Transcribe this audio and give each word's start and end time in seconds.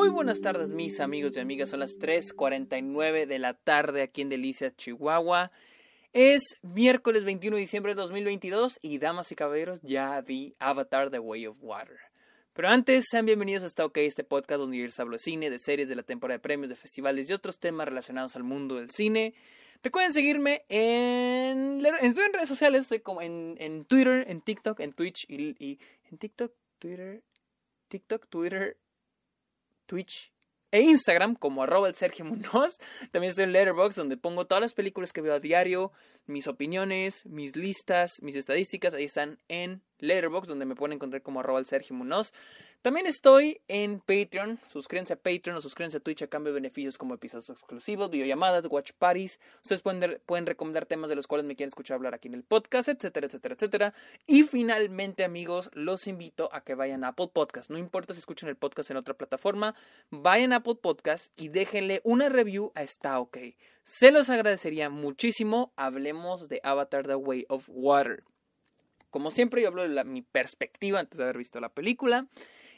Muy 0.00 0.08
buenas 0.08 0.40
tardes 0.40 0.72
mis 0.72 0.98
amigos 0.98 1.36
y 1.36 1.40
amigas, 1.40 1.68
son 1.68 1.80
las 1.80 1.98
3.49 1.98 3.26
de 3.26 3.38
la 3.38 3.52
tarde 3.52 4.00
aquí 4.00 4.22
en 4.22 4.30
Delicias, 4.30 4.74
Chihuahua. 4.74 5.52
Es 6.14 6.56
miércoles 6.62 7.24
21 7.24 7.56
de 7.56 7.60
diciembre 7.60 7.94
de 7.94 8.00
2022 8.00 8.78
y 8.80 8.96
damas 8.96 9.30
y 9.30 9.34
caballeros 9.34 9.82
ya 9.82 10.18
vi 10.22 10.54
Avatar 10.58 11.10
The 11.10 11.18
Way 11.18 11.48
of 11.48 11.58
Water. 11.60 11.98
Pero 12.54 12.68
antes, 12.68 13.08
sean 13.10 13.26
bienvenidos 13.26 13.62
a 13.62 13.66
Está 13.66 13.84
OK, 13.84 13.98
este 13.98 14.24
podcast 14.24 14.60
donde 14.60 14.78
yo 14.78 14.86
les 14.86 14.98
hablo 14.98 15.12
de 15.12 15.18
cine, 15.18 15.50
de 15.50 15.58
series, 15.58 15.90
de 15.90 15.96
la 15.96 16.02
temporada 16.02 16.38
de 16.38 16.42
premios, 16.42 16.70
de 16.70 16.76
festivales 16.76 17.28
y 17.28 17.34
otros 17.34 17.58
temas 17.58 17.86
relacionados 17.86 18.36
al 18.36 18.42
mundo 18.42 18.76
del 18.76 18.90
cine. 18.90 19.34
Recuerden 19.82 20.14
seguirme 20.14 20.64
en, 20.70 21.84
en 21.84 22.14
redes 22.32 22.48
sociales, 22.48 22.84
estoy 22.84 23.00
como 23.00 23.20
en, 23.20 23.56
en, 23.58 23.84
Twitter, 23.84 24.24
en 24.30 24.40
TikTok, 24.40 24.80
en 24.80 24.94
Twitch 24.94 25.26
y 25.28 25.78
en 26.10 26.16
TikTok, 26.16 26.54
Twitter, 26.78 27.22
TikTok, 27.88 28.28
Twitter, 28.30 28.78
Twitch 29.90 30.32
e 30.70 30.82
Instagram 30.82 31.34
como 31.34 31.64
arroba 31.64 31.88
el 31.88 31.96
Sergio 31.96 32.24
Munoz. 32.24 32.78
También 33.10 33.30
estoy 33.30 33.44
en 33.44 33.52
Letterboxd 33.52 33.96
donde 33.96 34.16
pongo 34.16 34.46
todas 34.46 34.62
las 34.62 34.72
películas 34.72 35.12
que 35.12 35.20
veo 35.20 35.34
a 35.34 35.40
diario, 35.40 35.90
mis 36.26 36.46
opiniones, 36.46 37.26
mis 37.26 37.56
listas, 37.56 38.22
mis 38.22 38.36
estadísticas. 38.36 38.94
Ahí 38.94 39.04
están 39.04 39.38
en 39.48 39.82
Letterboxd 40.00 40.50
donde 40.50 40.66
me 40.66 40.74
pueden 40.74 40.94
encontrar 40.94 41.22
como 41.22 41.40
arroba 41.40 41.62
Sergio 41.64 41.96
Munoz. 41.96 42.32
También 42.82 43.06
estoy 43.06 43.60
en 43.68 44.00
Patreon. 44.00 44.58
Suscríbanse 44.72 45.12
a 45.12 45.16
Patreon 45.16 45.58
o 45.58 45.60
suscríbanse 45.60 45.98
a 45.98 46.00
Twitch 46.00 46.22
a 46.22 46.28
cambio 46.28 46.52
de 46.52 46.60
beneficios 46.60 46.96
como 46.96 47.14
episodios 47.14 47.50
exclusivos, 47.50 48.10
videollamadas, 48.10 48.64
watch 48.70 48.92
parties. 48.98 49.38
Ustedes 49.62 49.82
pueden, 49.82 50.20
pueden 50.24 50.46
recomendar 50.46 50.86
temas 50.86 51.10
de 51.10 51.16
los 51.16 51.26
cuales 51.26 51.46
me 51.46 51.56
quieren 51.56 51.68
escuchar 51.68 51.96
hablar 51.96 52.14
aquí 52.14 52.28
en 52.28 52.34
el 52.34 52.42
podcast, 52.42 52.88
etcétera, 52.88 53.26
etcétera, 53.26 53.54
etcétera. 53.54 53.94
Y 54.26 54.44
finalmente, 54.44 55.24
amigos, 55.24 55.70
los 55.74 56.06
invito 56.06 56.48
a 56.52 56.62
que 56.62 56.74
vayan 56.74 57.04
a 57.04 57.08
Apple 57.08 57.30
Podcast. 57.32 57.70
No 57.70 57.76
importa 57.76 58.14
si 58.14 58.20
escuchan 58.20 58.48
el 58.48 58.56
podcast 58.56 58.90
en 58.90 58.96
otra 58.96 59.12
plataforma, 59.12 59.74
vayan 60.08 60.54
a 60.54 60.56
Apple 60.56 60.76
Podcast 60.76 61.32
y 61.36 61.48
déjenle 61.48 62.00
una 62.04 62.30
review 62.30 62.72
a 62.74 62.82
Está 62.82 63.20
OK. 63.20 63.36
Se 63.84 64.10
los 64.10 64.30
agradecería 64.30 64.88
muchísimo. 64.88 65.72
Hablemos 65.76 66.48
de 66.48 66.60
Avatar 66.62 67.06
The 67.06 67.16
Way 67.16 67.44
of 67.48 67.64
Water. 67.68 68.24
Como 69.10 69.30
siempre, 69.30 69.62
yo 69.62 69.68
hablo 69.68 69.88
de 69.88 70.04
mi 70.04 70.22
perspectiva 70.22 71.00
antes 71.00 71.18
de 71.18 71.24
haber 71.24 71.38
visto 71.38 71.60
la 71.60 71.68
película. 71.68 72.26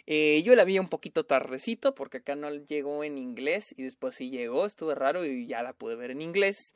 Eh, 0.07 0.43
yo 0.43 0.57
la 0.57 0.65
vi 0.65 0.79
un 0.79 0.89
poquito 0.89 1.25
tardecito 1.25 1.95
porque 1.95 2.19
acá 2.19 2.35
no 2.35 2.51
llegó 2.51 3.05
en 3.05 3.19
inglés 3.19 3.73
y 3.77 3.85
después 3.85 4.17
sí 4.17 4.31
llegó, 4.31 4.67
estuvo 4.67 4.95
raro 4.95 5.25
y 5.25 5.47
ya 5.47 5.63
la 5.63 5.73
pude 5.75 5.95
ver 5.95 6.11
en 6.11 6.23
inglés. 6.23 6.75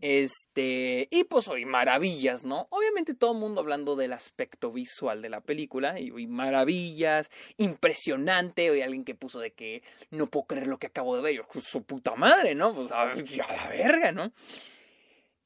Este, 0.00 1.08
y 1.10 1.24
pues 1.24 1.48
hoy 1.48 1.64
maravillas, 1.64 2.44
¿no? 2.44 2.66
Obviamente 2.70 3.14
todo 3.14 3.32
el 3.32 3.38
mundo 3.38 3.60
hablando 3.60 3.96
del 3.96 4.12
aspecto 4.12 4.70
visual 4.70 5.22
de 5.22 5.30
la 5.30 5.40
película, 5.40 5.98
y, 5.98 6.10
maravillas, 6.26 7.30
impresionante, 7.56 8.70
hoy 8.70 8.82
alguien 8.82 9.04
que 9.04 9.14
puso 9.14 9.40
de 9.40 9.52
que 9.52 9.82
no 10.10 10.26
puedo 10.26 10.46
creer 10.46 10.66
lo 10.66 10.78
que 10.78 10.88
acabo 10.88 11.16
de 11.16 11.22
ver, 11.22 11.34
yo, 11.36 11.46
su 11.60 11.82
puta 11.84 12.14
madre, 12.14 12.54
¿no? 12.54 12.74
Pues 12.74 12.92
a, 12.92 13.12
a 13.12 13.14
la 13.14 13.68
verga, 13.70 14.12
¿no? 14.12 14.32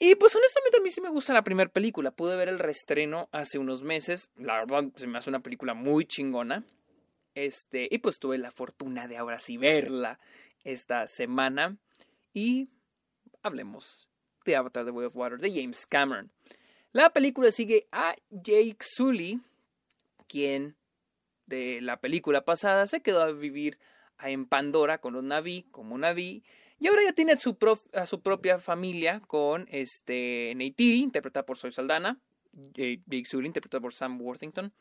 Y 0.02 0.14
pues 0.14 0.34
honestamente 0.34 0.78
a 0.78 0.80
mí 0.80 0.90
sí 0.90 1.02
me 1.02 1.10
gusta 1.10 1.34
la 1.34 1.44
primera 1.44 1.70
película, 1.70 2.10
pude 2.10 2.34
ver 2.34 2.48
el 2.48 2.58
restreno 2.58 3.28
hace 3.32 3.58
unos 3.58 3.82
meses, 3.82 4.30
la 4.34 4.54
verdad 4.54 4.84
se 4.96 5.06
me 5.06 5.18
hace 5.18 5.28
una 5.28 5.40
película 5.40 5.74
muy 5.74 6.06
chingona. 6.06 6.64
Este, 7.34 7.86
y 7.90 7.98
pues 7.98 8.18
tuve 8.18 8.38
la 8.38 8.50
fortuna 8.50 9.08
de 9.08 9.18
ahora 9.18 9.40
sí 9.40 9.58
verla 9.58 10.18
esta 10.64 11.06
semana. 11.06 11.76
Y 12.32 12.70
hablemos 13.42 14.08
de 14.46 14.56
Avatar 14.56 14.86
The 14.86 14.90
Way 14.90 15.06
of 15.06 15.16
Water 15.16 15.38
de 15.38 15.50
James 15.50 15.86
Cameron. 15.86 16.32
La 16.92 17.10
película 17.10 17.50
sigue 17.50 17.86
a 17.92 18.16
Jake 18.30 18.78
Sully, 18.80 19.42
quien 20.26 20.76
de 21.44 21.82
la 21.82 22.00
película 22.00 22.46
pasada 22.46 22.86
se 22.86 23.02
quedó 23.02 23.20
a 23.20 23.32
vivir 23.32 23.78
en 24.22 24.46
Pandora 24.46 24.96
con 24.96 25.14
un 25.14 25.28
Naví, 25.28 25.66
como 25.70 25.98
Naví, 25.98 26.42
y 26.80 26.88
ahora 26.88 27.02
ya 27.04 27.12
tiene 27.12 27.32
a 27.32 27.36
su, 28.06 28.22
propia 28.22 28.58
familia 28.58 29.20
con 29.20 29.68
este 29.70 30.54
Neytiri, 30.56 31.02
interpretada 31.02 31.44
por 31.44 31.58
Soy 31.58 31.72
Saldana, 31.72 32.18
Jake 32.52 33.24
Sully, 33.26 33.48
interpretado 33.48 33.82
por 33.82 33.92
Sam 33.92 34.18
Worthington. 34.20 34.72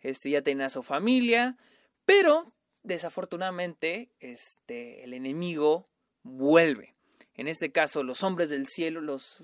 Este 0.00 0.30
ya 0.30 0.42
tiene 0.42 0.62
a 0.62 0.70
su 0.70 0.84
familia, 0.84 1.56
pero 2.04 2.52
desafortunadamente 2.84 4.12
este, 4.20 5.02
el 5.02 5.14
enemigo 5.14 5.88
vuelve. 6.22 6.94
En 7.34 7.48
este 7.48 7.72
caso, 7.72 8.04
los 8.04 8.22
hombres 8.22 8.48
del 8.48 8.68
cielo, 8.68 9.00
los, 9.00 9.42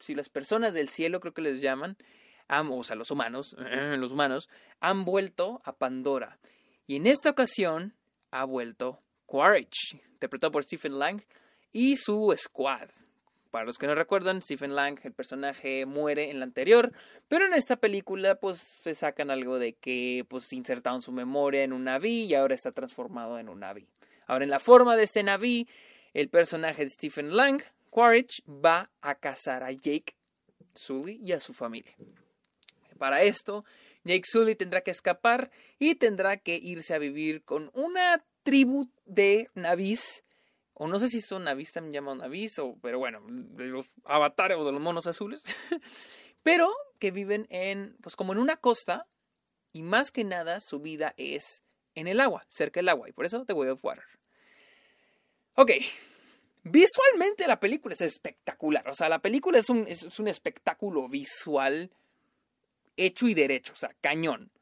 si 0.00 0.16
las 0.16 0.28
personas 0.28 0.74
del 0.74 0.88
cielo 0.88 1.20
creo 1.20 1.34
que 1.34 1.42
les 1.42 1.60
llaman, 1.60 1.96
o 2.48 2.82
sea, 2.82 2.96
los 2.96 3.12
humanos, 3.12 3.54
los 3.96 4.10
humanos, 4.10 4.48
han 4.80 5.04
vuelto 5.04 5.62
a 5.64 5.76
Pandora. 5.76 6.36
Y 6.88 6.96
en 6.96 7.06
esta 7.06 7.30
ocasión 7.30 7.94
ha 8.32 8.44
vuelto 8.44 9.02
Quaritch, 9.26 9.94
interpretado 10.12 10.52
por 10.52 10.64
Stephen 10.64 10.98
Lang, 10.98 11.22
y 11.72 11.96
su 11.96 12.34
squad. 12.36 12.88
Para 13.50 13.64
los 13.64 13.78
que 13.78 13.86
no 13.86 13.94
recuerdan, 13.94 14.42
Stephen 14.42 14.74
Lang, 14.74 14.98
el 15.02 15.12
personaje, 15.12 15.86
muere 15.86 16.30
en 16.30 16.40
la 16.40 16.44
anterior, 16.44 16.92
pero 17.28 17.46
en 17.46 17.54
esta 17.54 17.76
película 17.76 18.36
pues 18.36 18.58
se 18.58 18.94
sacan 18.94 19.30
algo 19.30 19.58
de 19.58 19.74
que 19.74 20.24
pues 20.28 20.52
insertaron 20.52 21.00
su 21.00 21.12
memoria 21.12 21.62
en 21.62 21.72
un 21.72 21.84
Naví 21.84 22.24
y 22.24 22.34
ahora 22.34 22.54
está 22.54 22.70
transformado 22.70 23.38
en 23.38 23.48
un 23.48 23.60
Naví. 23.60 23.86
Ahora 24.26 24.44
en 24.44 24.50
la 24.50 24.58
forma 24.58 24.96
de 24.96 25.04
este 25.04 25.22
Naví, 25.22 25.68
el 26.12 26.28
personaje 26.28 26.82
de 26.82 26.90
Stephen 26.90 27.36
Lang, 27.36 27.62
Quaritch, 27.90 28.42
va 28.46 28.90
a 29.00 29.14
cazar 29.14 29.62
a 29.62 29.72
Jake 29.72 30.16
Sully 30.74 31.18
y 31.22 31.32
a 31.32 31.40
su 31.40 31.54
familia. 31.54 31.94
Para 32.98 33.22
esto, 33.22 33.64
Jake 34.04 34.24
Sully 34.24 34.54
tendrá 34.54 34.82
que 34.82 34.90
escapar 34.90 35.50
y 35.78 35.94
tendrá 35.94 36.36
que 36.36 36.56
irse 36.56 36.94
a 36.94 36.98
vivir 36.98 37.42
con 37.42 37.70
una 37.74 38.24
tribu 38.46 38.88
de 39.04 39.50
Navis 39.54 40.22
o 40.78 40.86
no 40.86 41.00
sé 41.00 41.08
si 41.08 41.22
son 41.22 41.44
navis, 41.44 41.72
también 41.72 41.94
llaman 41.94 42.18
navis, 42.18 42.58
o, 42.58 42.76
pero 42.82 42.98
bueno, 42.98 43.20
de 43.26 43.64
los 43.64 43.86
avatares 44.04 44.58
o 44.58 44.64
de 44.64 44.72
los 44.72 44.80
monos 44.80 45.06
azules, 45.06 45.42
pero 46.42 46.70
que 46.98 47.10
viven 47.10 47.46
en, 47.48 47.96
pues 48.02 48.14
como 48.14 48.34
en 48.34 48.38
una 48.38 48.58
costa, 48.58 49.06
y 49.72 49.82
más 49.82 50.10
que 50.10 50.22
nada 50.22 50.60
su 50.60 50.80
vida 50.80 51.14
es 51.16 51.62
en 51.94 52.08
el 52.08 52.20
agua, 52.20 52.44
cerca 52.48 52.80
del 52.80 52.90
agua, 52.90 53.08
y 53.08 53.12
por 53.12 53.24
eso 53.24 53.46
The 53.46 53.54
Way 53.54 53.70
of 53.70 53.82
Water. 53.82 54.04
Ok, 55.54 55.70
visualmente 56.62 57.46
la 57.46 57.58
película 57.58 57.94
es 57.94 58.02
espectacular, 58.02 58.86
o 58.86 58.94
sea, 58.94 59.08
la 59.08 59.20
película 59.20 59.58
es 59.58 59.70
un, 59.70 59.86
es 59.88 60.18
un 60.18 60.28
espectáculo 60.28 61.08
visual 61.08 61.90
hecho 62.98 63.28
y 63.28 63.34
derecho, 63.34 63.72
o 63.72 63.76
sea, 63.76 63.96
cañón. 64.02 64.52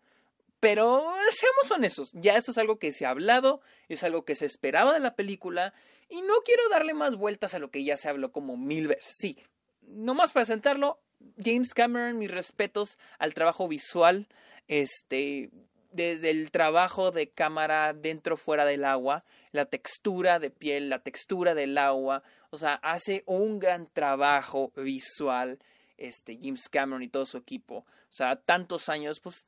Pero 0.65 1.05
seamos 1.31 1.71
honestos, 1.71 2.11
ya 2.15 2.37
esto 2.37 2.53
es 2.53 2.59
algo 2.59 2.79
que 2.79 2.91
se 2.91 3.05
ha 3.05 3.11
hablado, 3.11 3.61
es 3.91 4.03
algo 4.03 4.25
que 4.25 4.35
se 4.35 4.47
esperaba 4.47 4.95
de 4.95 5.01
la 5.01 5.15
película 5.15 5.75
y 6.09 6.23
no 6.23 6.41
quiero 6.43 6.67
darle 6.71 6.95
más 6.95 7.17
vueltas 7.17 7.53
a 7.53 7.59
lo 7.59 7.71
que 7.71 7.85
ya 7.85 7.99
se 7.99 8.09
habló 8.09 8.33
como 8.33 8.57
mil 8.57 8.89
veces. 8.89 9.15
Sí, 9.19 9.37
nomás 9.83 10.33
para 10.33 10.47
sentarlo, 10.47 11.01
James 11.37 11.75
Cameron, 11.75 12.19
mis 12.19 12.31
respetos 12.31 12.99
al 13.19 13.35
trabajo 13.35 13.69
visual, 13.69 14.27
este, 14.67 15.51
desde 15.93 16.31
el 16.31 16.51
trabajo 16.51 17.11
de 17.11 17.29
cámara 17.29 17.93
dentro 17.93 18.39
fuera 18.39 18.65
del 18.65 18.87
agua, 18.87 19.23
la 19.53 19.67
textura 19.67 20.39
de 20.39 20.49
piel, 20.49 20.89
la 20.89 21.01
textura 21.01 21.55
del 21.55 21.77
agua, 21.77 22.23
o 22.49 22.57
sea, 22.57 22.77
hace 22.77 23.23
un 23.27 23.59
gran 23.59 23.87
trabajo 23.93 24.73
visual 24.77 25.59
este 25.97 26.39
James 26.41 26.69
Cameron 26.69 27.03
y 27.03 27.09
todo 27.09 27.27
su 27.27 27.37
equipo. 27.37 27.77
O 27.77 28.17
sea, 28.17 28.37
tantos 28.37 28.89
años, 28.89 29.21
pues 29.21 29.45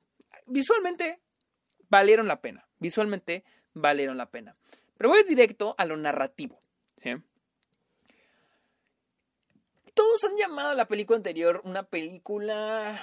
visualmente 0.47 1.21
valieron 1.89 2.29
la 2.29 2.41
pena. 2.41 2.67
Visualmente 2.79 3.45
valieron 3.75 4.17
la 4.17 4.31
pena. 4.31 4.57
Pero 4.97 5.11
voy 5.11 5.23
directo 5.25 5.75
a 5.79 5.85
lo 5.85 5.97
narrativo. 5.97 6.61
Todos 9.95 10.25
han 10.25 10.37
llamado 10.37 10.71
a 10.71 10.75
la 10.75 10.89
película 10.89 11.17
anterior 11.17 11.63
una 11.65 11.83
película 11.85 13.01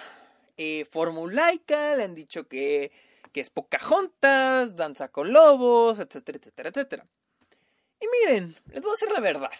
eh, 0.58 0.86
formulaica, 0.92 1.96
le 1.96 2.04
han 2.04 2.14
dicho 2.14 2.48
que, 2.48 2.92
que 3.32 3.42
es 3.42 3.50
Pocahontas, 3.50 4.76
danza 4.76 5.08
con 5.08 5.34
lobos, 5.34 5.98
etcétera, 5.98 6.38
etcétera, 6.38 6.70
etcétera. 6.70 7.08
Y 8.00 8.06
miren, 8.08 8.56
les 8.68 8.82
voy 8.82 8.92
a 8.92 8.94
decir 8.94 9.12
la 9.12 9.22
verdad. 9.22 9.52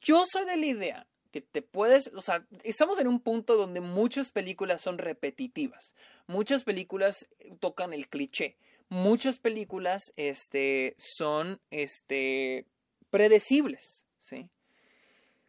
Yo 0.00 0.24
soy 0.26 0.44
de 0.44 0.56
la 0.56 0.66
idea 0.66 1.06
que 1.32 1.40
te 1.40 1.62
puedes, 1.62 2.12
o 2.14 2.20
sea, 2.20 2.46
estamos 2.62 3.00
en 3.00 3.08
un 3.08 3.18
punto 3.18 3.56
donde 3.56 3.80
muchas 3.80 4.30
películas 4.30 4.82
son 4.82 4.98
repetitivas, 4.98 5.94
muchas 6.26 6.62
películas 6.62 7.26
tocan 7.58 7.92
el 7.92 8.08
cliché, 8.08 8.56
muchas 8.88 9.38
películas, 9.38 10.12
este, 10.16 10.94
son, 10.98 11.60
este, 11.70 12.66
predecibles, 13.10 14.04
¿sí? 14.18 14.50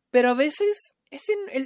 Pero 0.09 0.30
a 0.30 0.33
veces, 0.33 0.95
es 1.12 1.24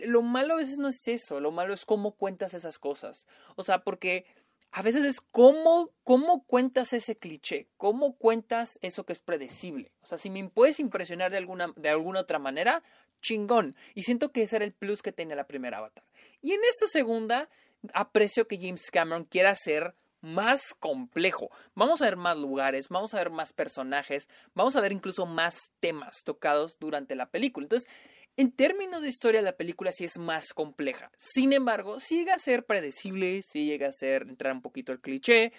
lo 0.08 0.24
malo 0.24 0.56
a 0.56 0.58
veces 0.58 0.80
no 0.80 0.88
es 0.88 1.08
eso, 1.08 1.40
lo 1.40 1.52
malo 1.52 1.74
es 1.74 1.86
cómo 1.86 2.16
cuentas 2.16 2.56
esas 2.56 2.80
cosas, 2.80 3.28
o 3.56 3.64
sea, 3.64 3.84
porque 3.84 4.25
a 4.72 4.81
veces 4.81 5.06
es 5.06 5.22
cómo, 5.22 5.92
cómo 6.04 6.44
cuentas 6.44 6.94
ese 6.94 7.18
cliché, 7.18 7.68
cómo 7.78 8.16
cuentas 8.16 8.80
eso 8.81 9.06
que 9.06 9.14
es 9.14 9.19
predecible. 9.19 9.92
O 10.02 10.06
sea, 10.06 10.18
si 10.18 10.30
me 10.30 10.48
puedes 10.50 10.80
impresionar 10.80 11.31
de 11.31 11.38
alguna, 11.38 11.74
de 11.75 11.90
alguna 11.90 12.19
otra 12.19 12.38
manera, 12.38 12.84
chingón. 13.22 13.75
Y 13.96 14.04
siento 14.04 14.31
que 14.31 14.44
ese 14.44 14.58
era 14.58 14.66
el 14.66 14.74
plus 14.74 15.02
que 15.02 15.12
tenía 15.12 15.36
la 15.36 15.48
primera 15.48 15.78
Avatar. 15.78 16.04
Y 16.42 16.54
en 16.54 16.62
esta 16.69 16.88
segunda, 16.88 17.50
aprecio 17.94 18.48
que 18.48 18.58
James 18.58 18.90
Cameron 18.92 19.25
quiera 19.25 19.52
hacer 19.52 19.96
más 20.22 20.74
complejo. 20.80 21.50
Vamos 21.75 22.02
a 22.02 22.06
ver 22.06 22.18
más 22.18 22.38
lugares, 22.38 22.90
vamos 22.90 23.14
a 23.14 23.18
ver 23.18 23.30
más 23.30 23.54
personajes, 23.54 24.28
vamos 24.54 24.75
a 24.75 24.81
ver 24.81 24.92
incluso 24.92 25.25
más 25.25 25.72
temas 25.80 26.24
tocados 26.24 26.78
durante 26.80 27.16
la 27.16 27.30
película. 27.30 27.66
Entonces, 27.66 27.90
en 28.36 28.52
términos 28.52 29.02
de 29.02 29.10
historia, 29.10 29.42
la 29.42 29.58
película 29.58 29.92
sí 29.92 30.06
es 30.06 30.18
más 30.18 30.54
compleja. 30.54 31.12
Sin 31.18 31.54
embargo, 31.54 32.00
sí 32.00 32.18
llega 32.19 32.36
a 32.36 32.40
ser 32.40 32.66
predecible, 32.66 33.42
sí 33.42 33.66
llega 33.66 33.88
a 33.88 33.92
ser 33.92 34.24
entrar 34.24 34.54
un 34.54 34.62
poquito 34.62 34.92
al 34.92 35.02
cliché, 35.02 35.54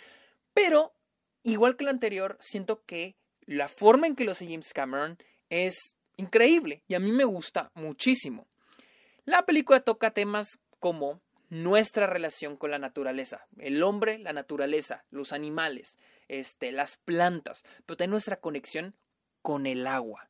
pero 0.54 0.92
igual 1.42 1.76
que 1.76 1.84
la 1.84 1.90
anterior, 1.90 2.36
siento 2.40 2.84
que 2.84 3.16
la 3.46 3.68
forma 3.68 4.06
en 4.06 4.14
que 4.14 4.24
lo 4.24 4.32
hace 4.32 4.46
James 4.46 4.72
Cameron 4.72 5.18
es 5.50 5.96
increíble 6.18 6.82
y 6.86 6.94
a 6.94 7.00
mí 7.00 7.10
me 7.10 7.24
gusta 7.24 7.70
muchísimo. 7.74 8.46
La 9.24 9.46
película 9.46 9.80
toca 9.80 10.10
temas 10.10 10.58
como 10.78 11.20
nuestra 11.48 12.06
relación 12.06 12.56
con 12.56 12.70
la 12.70 12.78
naturaleza, 12.78 13.46
el 13.58 13.82
hombre, 13.82 14.18
la 14.18 14.34
naturaleza, 14.34 15.04
los 15.10 15.32
animales, 15.32 15.96
este, 16.28 16.72
las 16.72 16.98
plantas, 16.98 17.64
pero 17.86 17.96
también 17.96 18.10
nuestra 18.10 18.36
conexión 18.36 18.94
con 19.40 19.66
el 19.66 19.86
agua. 19.86 20.28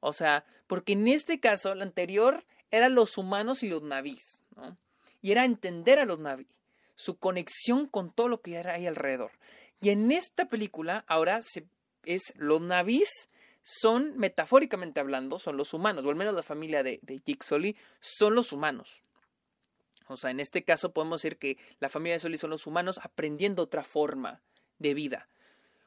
O 0.00 0.12
sea, 0.12 0.44
porque 0.66 0.92
en 0.92 1.08
este 1.08 1.40
caso, 1.40 1.74
la 1.74 1.84
anterior 1.84 2.44
eran 2.70 2.94
los 2.94 3.16
humanos 3.16 3.62
y 3.62 3.68
los 3.68 3.82
navíes, 3.82 4.42
¿no? 4.56 4.76
Y 5.22 5.32
era 5.32 5.44
entender 5.44 5.98
a 5.98 6.04
los 6.04 6.18
navíes, 6.18 6.60
su 6.94 7.18
conexión 7.18 7.86
con 7.86 8.12
todo 8.12 8.28
lo 8.28 8.40
que 8.40 8.54
era 8.54 8.74
ahí 8.74 8.86
alrededor. 8.86 9.32
Y 9.80 9.90
en 9.90 10.12
esta 10.12 10.46
película, 10.48 11.04
ahora 11.08 11.40
se, 11.42 11.66
es 12.04 12.34
los 12.36 12.60
navíes 12.60 13.28
son, 13.62 14.16
metafóricamente 14.16 15.00
hablando, 15.00 15.38
son 15.38 15.56
los 15.56 15.74
humanos, 15.74 16.04
o 16.04 16.10
al 16.10 16.16
menos 16.16 16.34
la 16.34 16.42
familia 16.42 16.82
de, 16.82 17.00
de 17.02 17.18
Jake 17.18 17.44
Sully 17.44 17.76
son 18.00 18.34
los 18.34 18.52
humanos. 18.52 19.02
O 20.06 20.16
sea, 20.16 20.30
en 20.30 20.40
este 20.40 20.64
caso 20.64 20.92
podemos 20.92 21.22
decir 21.22 21.38
que 21.38 21.56
la 21.78 21.88
familia 21.88 22.14
de 22.14 22.20
Sully 22.20 22.38
son 22.38 22.50
los 22.50 22.66
humanos 22.66 22.98
aprendiendo 23.02 23.62
otra 23.62 23.84
forma 23.84 24.42
de 24.78 24.94
vida, 24.94 25.28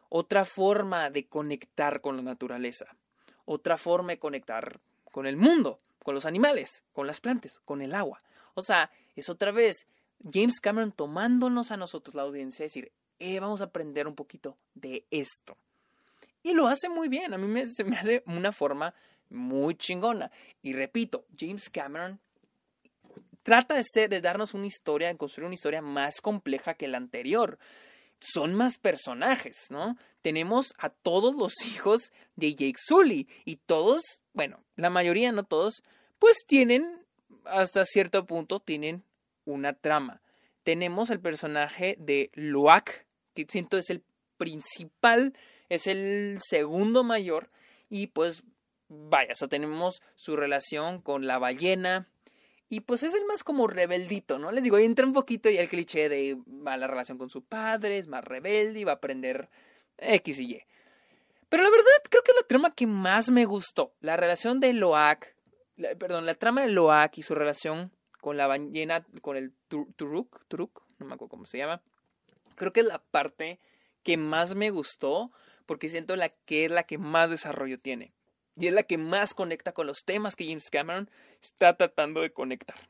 otra 0.10 0.46
forma 0.46 1.10
de 1.10 1.28
conectar 1.28 2.00
con 2.00 2.16
la 2.16 2.24
naturaleza, 2.24 2.96
otra 3.46 3.78
forma 3.78 4.14
de 4.14 4.20
conectar 4.20 4.80
con 5.12 5.26
el 5.28 5.36
mundo, 5.36 5.82
con 6.04 6.16
los 6.16 6.26
animales, 6.26 6.84
con 6.94 7.08
las 7.08 7.20
plantas, 7.20 7.60
con 7.66 7.82
el 7.82 7.94
agua. 7.94 8.22
O 8.54 8.62
sea, 8.62 8.92
es 9.16 9.30
otra 9.30 9.52
vez 9.52 9.88
James 10.32 10.60
Cameron 10.62 10.92
tomándonos 10.92 11.72
a 11.72 11.78
nosotros 11.78 12.16
la 12.16 12.22
audiencia 12.22 12.64
decir, 12.64 12.92
eh, 13.20 13.40
vamos 13.40 13.62
a 13.62 13.66
aprender 13.66 14.08
un 14.08 14.16
poquito 14.16 14.58
de 14.74 15.06
esto. 15.12 15.58
Y 16.44 16.54
lo 16.54 16.68
hace 16.68 16.90
muy 16.90 17.08
bien, 17.08 17.34
a 17.34 17.38
mí 17.38 17.48
me, 17.48 17.64
me 17.86 17.98
hace 17.98 18.22
una 18.28 18.52
forma 18.52 18.94
muy 19.30 19.76
chingona. 19.76 20.30
Y 20.62 20.74
repito, 20.74 21.26
James 21.38 21.70
Cameron 21.70 22.20
trata 23.44 23.76
de, 23.76 23.84
ser, 23.84 24.10
de 24.10 24.22
darnos 24.22 24.54
una 24.54 24.68
historia, 24.68 25.08
de 25.08 25.18
construir 25.18 25.46
una 25.46 25.56
historia 25.56 25.82
más 25.82 26.22
compleja 26.22 26.74
que 26.74 26.88
la 26.88 26.98
anterior. 26.98 27.60
Son 28.20 28.54
más 28.54 28.78
personajes, 28.78 29.68
¿no? 29.70 29.98
Tenemos 30.22 30.74
a 30.78 30.90
todos 30.90 31.36
los 31.36 31.54
hijos 31.66 32.12
de 32.36 32.56
Jake 32.56 32.78
Sully 32.78 33.28
y 33.46 33.58
todos, 33.58 34.02
bueno, 34.34 34.64
la 34.76 34.90
mayoría, 34.90 35.32
no 35.32 35.44
todos, 35.44 35.84
pues 36.20 36.38
tienen, 36.48 37.06
hasta 37.46 37.86
cierto 37.86 38.26
punto, 38.26 38.60
tienen 38.60 39.04
una 39.46 39.74
trama. 39.74 40.22
Tenemos 40.64 41.10
el 41.10 41.20
personaje 41.20 41.98
de 42.00 42.32
Luak, 42.34 43.06
que 43.34 43.46
siento 43.50 43.78
es 43.78 43.90
el 43.90 44.02
principal 44.38 45.34
es 45.74 45.88
el 45.88 46.38
segundo 46.40 47.04
mayor 47.04 47.50
y 47.90 48.08
pues 48.08 48.44
vaya, 48.88 49.32
eso 49.32 49.48
tenemos 49.48 50.02
su 50.16 50.36
relación 50.36 51.02
con 51.02 51.28
la 51.28 51.40
ballena 51.40 52.08
y 52.70 52.82
pues 52.82 53.04
es 53.04 53.14
el 53.14 53.26
más 53.26 53.44
como 53.44 53.68
rebeldito, 53.68 54.40
¿no? 54.40 54.52
Les 54.52 54.64
digo, 54.64 54.78
entra 54.78 55.06
un 55.06 55.14
poquito 55.14 55.50
y 55.50 55.58
el 55.58 55.70
cliché 55.70 56.10
de 56.10 56.38
la 56.64 56.88
relación 56.88 57.18
con 57.18 57.30
su 57.30 57.44
padre, 57.44 57.98
es 57.98 58.08
más 58.08 58.24
rebelde 58.24 58.80
y 58.80 58.84
va 58.84 58.94
a 58.94 58.96
aprender 58.96 59.50
X 59.98 60.40
y 60.40 60.56
Y. 60.56 60.62
Pero 61.50 61.64
la 61.64 61.70
verdad 61.70 61.86
creo 62.10 62.24
que 62.24 62.32
es 62.32 62.38
la 62.38 62.48
trama 62.48 62.74
que 62.74 62.88
más 62.88 63.30
me 63.30 63.46
gustó, 63.46 63.94
la 64.00 64.18
relación 64.18 64.60
de 64.60 64.74
Loak, 64.74 65.36
perdón, 66.00 66.26
la 66.26 66.34
trama 66.34 66.62
de 66.62 66.70
Loak 66.70 67.18
y 67.18 67.22
su 67.22 67.36
relación 67.36 67.92
con 68.22 68.38
la 68.38 68.48
ballena, 68.48 69.06
con 69.22 69.38
el 69.38 69.54
Turuk, 69.68 70.46
Turuk, 70.48 70.82
no 70.98 71.06
me 71.06 71.14
acuerdo 71.14 71.30
cómo 71.30 71.46
se 71.46 71.60
llama. 71.60 71.82
Creo 72.56 72.74
que 72.74 72.80
es 72.80 72.88
la 72.88 73.00
parte 73.00 73.60
que 74.02 74.18
más 74.18 74.56
me 74.56 74.70
gustó 74.70 75.32
porque 75.66 75.90
siento 75.90 76.16
la 76.16 76.30
que 76.30 76.66
es 76.66 76.72
la 76.72 76.84
que 76.84 76.98
más 76.98 77.30
desarrollo 77.30 77.78
tiene. 77.78 78.14
Y 78.56 78.68
es 78.68 78.74
la 78.74 78.84
que 78.84 78.98
más 78.98 79.34
conecta 79.34 79.72
con 79.72 79.88
los 79.88 80.04
temas 80.06 80.36
que 80.36 80.46
James 80.46 80.70
Cameron 80.70 81.10
está 81.42 81.76
tratando 81.76 82.22
de 82.22 82.32
conectar. 82.32 82.90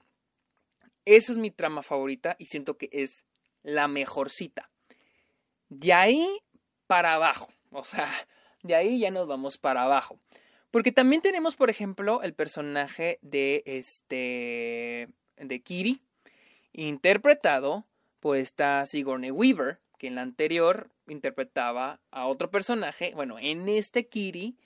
Esa 1.06 1.32
es 1.32 1.38
mi 1.38 1.52
trama 1.52 1.84
favorita 1.84 2.36
y 2.38 2.46
siento 2.46 2.78
que 2.78 2.90
es 2.92 3.24
la 3.62 3.88
mejorcita. 3.88 4.70
De 5.70 5.94
ahí 5.94 6.28
para 6.88 7.14
abajo. 7.14 7.50
O 7.72 7.84
sea, 7.84 8.08
de 8.62 8.76
ahí 8.76 9.00
ya 9.00 9.12
nos 9.12 9.28
vamos 9.28 9.58
para 9.58 9.84
abajo. 9.84 10.20
Porque 10.70 10.92
también 10.92 11.22
tenemos, 11.22 11.56
por 11.56 11.70
ejemplo, 11.70 12.22
el 12.24 12.34
personaje 12.34 13.20
de 13.22 13.64
este. 13.66 15.10
de 15.38 15.62
Kiri, 15.62 16.02
interpretado 16.72 17.86
por 18.20 18.38
esta 18.38 18.86
Sigourney 18.86 19.32
Weaver, 19.32 19.80
que 20.04 20.08
en 20.08 20.16
la 20.16 20.22
anterior 20.22 20.90
interpretaba 21.08 22.02
a 22.12 22.26
otro 22.26 22.52
personaje. 22.52 23.14
Bueno, 23.16 23.40
en 23.40 23.70
este 23.70 24.10
Kiri 24.10 24.58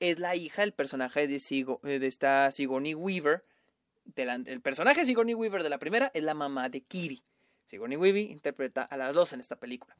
es 0.00 0.18
la 0.18 0.36
hija 0.36 0.62
del 0.62 0.72
personaje 0.72 1.28
de, 1.28 1.36
eh, 1.36 1.98
de 1.98 2.06
esta 2.06 2.50
Sigourney 2.50 2.94
Weaver. 2.94 3.44
el 4.16 4.62
personaje 4.62 5.04
Sigourney 5.04 5.34
Weaver 5.34 5.62
de 5.62 5.68
la 5.68 5.76
primera 5.76 6.10
es 6.14 6.22
la 6.22 6.32
mamá 6.32 6.70
de 6.70 6.80
Kiri. 6.80 7.22
Sigourney 7.66 7.98
Weaver 7.98 8.22
interpreta 8.22 8.84
a 8.84 8.96
las 8.96 9.14
dos 9.14 9.34
en 9.34 9.40
esta 9.40 9.56
película. 9.56 9.98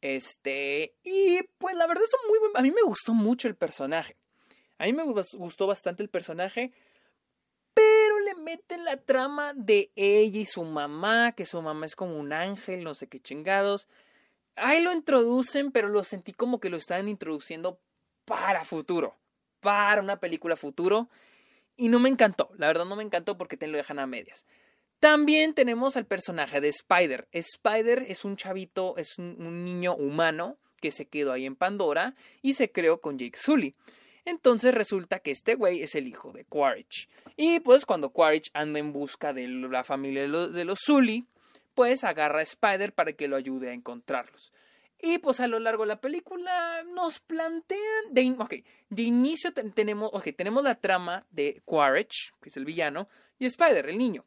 Este, 0.00 0.94
y 1.02 1.42
pues 1.58 1.76
la 1.76 1.86
verdad 1.86 2.04
es 2.04 2.16
muy 2.26 2.38
buen, 2.38 2.52
a 2.54 2.62
mí 2.62 2.70
me 2.70 2.80
gustó 2.80 3.12
mucho 3.12 3.46
el 3.46 3.56
personaje. 3.56 4.16
A 4.78 4.86
mí 4.86 4.94
me 4.94 5.02
gustó 5.04 5.66
bastante 5.66 6.02
el 6.02 6.08
personaje, 6.08 6.72
pero 7.74 8.20
le 8.20 8.36
meten 8.36 8.86
la 8.86 8.96
trama 8.96 9.52
de 9.52 9.92
ella 9.96 10.40
y 10.40 10.46
su 10.46 10.64
mamá, 10.64 11.32
que 11.32 11.44
su 11.44 11.60
mamá 11.60 11.84
es 11.84 11.94
como 11.94 12.18
un 12.18 12.32
ángel, 12.32 12.84
no 12.84 12.94
sé 12.94 13.06
qué 13.06 13.20
chingados. 13.20 13.86
Ahí 14.56 14.82
lo 14.82 14.92
introducen, 14.92 15.72
pero 15.72 15.88
lo 15.88 16.04
sentí 16.04 16.32
como 16.32 16.60
que 16.60 16.70
lo 16.70 16.76
están 16.76 17.08
introduciendo 17.08 17.78
para 18.24 18.64
futuro, 18.64 19.16
para 19.60 20.00
una 20.00 20.20
película 20.20 20.56
futuro. 20.56 21.08
Y 21.76 21.88
no 21.88 21.98
me 21.98 22.08
encantó, 22.08 22.50
la 22.56 22.68
verdad 22.68 22.84
no 22.84 22.96
me 22.96 23.02
encantó 23.02 23.36
porque 23.36 23.56
te 23.56 23.66
lo 23.66 23.76
dejan 23.76 23.98
a 23.98 24.06
medias. 24.06 24.46
También 25.00 25.54
tenemos 25.54 25.96
al 25.96 26.06
personaje 26.06 26.60
de 26.60 26.68
Spider. 26.68 27.28
Spider 27.32 28.06
es 28.08 28.24
un 28.24 28.36
chavito, 28.36 28.96
es 28.96 29.18
un, 29.18 29.64
niño 29.64 29.94
humano 29.94 30.56
que 30.80 30.90
se 30.90 31.06
quedó 31.06 31.32
ahí 31.32 31.46
en 31.46 31.56
Pandora 31.56 32.14
y 32.42 32.54
se 32.54 32.70
creó 32.70 33.00
con 33.00 33.18
Jake 33.18 33.38
Sully. 33.38 33.74
Entonces 34.24 34.72
resulta 34.72 35.18
que 35.18 35.30
este 35.30 35.56
güey 35.56 35.82
es 35.82 35.94
el 35.94 36.06
hijo 36.06 36.32
de 36.32 36.44
Quaritch. 36.44 37.08
Y 37.36 37.60
pues 37.60 37.84
cuando 37.84 38.10
Quaritch 38.10 38.50
anda 38.54 38.78
en 38.78 38.92
busca 38.92 39.34
de 39.34 39.46
la 39.46 39.84
familia 39.84 40.22
de 40.22 40.28
los, 40.28 40.52
de 40.54 40.64
los 40.64 40.78
Sully, 40.80 41.26
pues 41.74 42.04
agarra 42.04 42.40
a 42.40 42.42
Spider 42.42 42.92
para 42.92 43.12
que 43.12 43.28
lo 43.28 43.36
ayude 43.36 43.70
a 43.70 43.74
encontrarlos. 43.74 44.52
Y 45.00 45.18
pues 45.18 45.40
a 45.40 45.48
lo 45.48 45.58
largo 45.58 45.82
de 45.82 45.88
la 45.88 46.00
película 46.00 46.82
nos 46.94 47.18
plantean, 47.20 47.80
de, 48.12 48.34
okay, 48.38 48.64
de 48.88 49.02
inicio 49.02 49.52
tenemos, 49.52 50.10
okay, 50.12 50.32
tenemos 50.32 50.64
la 50.64 50.76
trama 50.76 51.26
de 51.30 51.60
Quaritch, 51.64 52.32
que 52.40 52.48
es 52.48 52.56
el 52.56 52.64
villano, 52.64 53.08
y 53.38 53.46
Spider, 53.46 53.88
el 53.88 53.98
niño. 53.98 54.24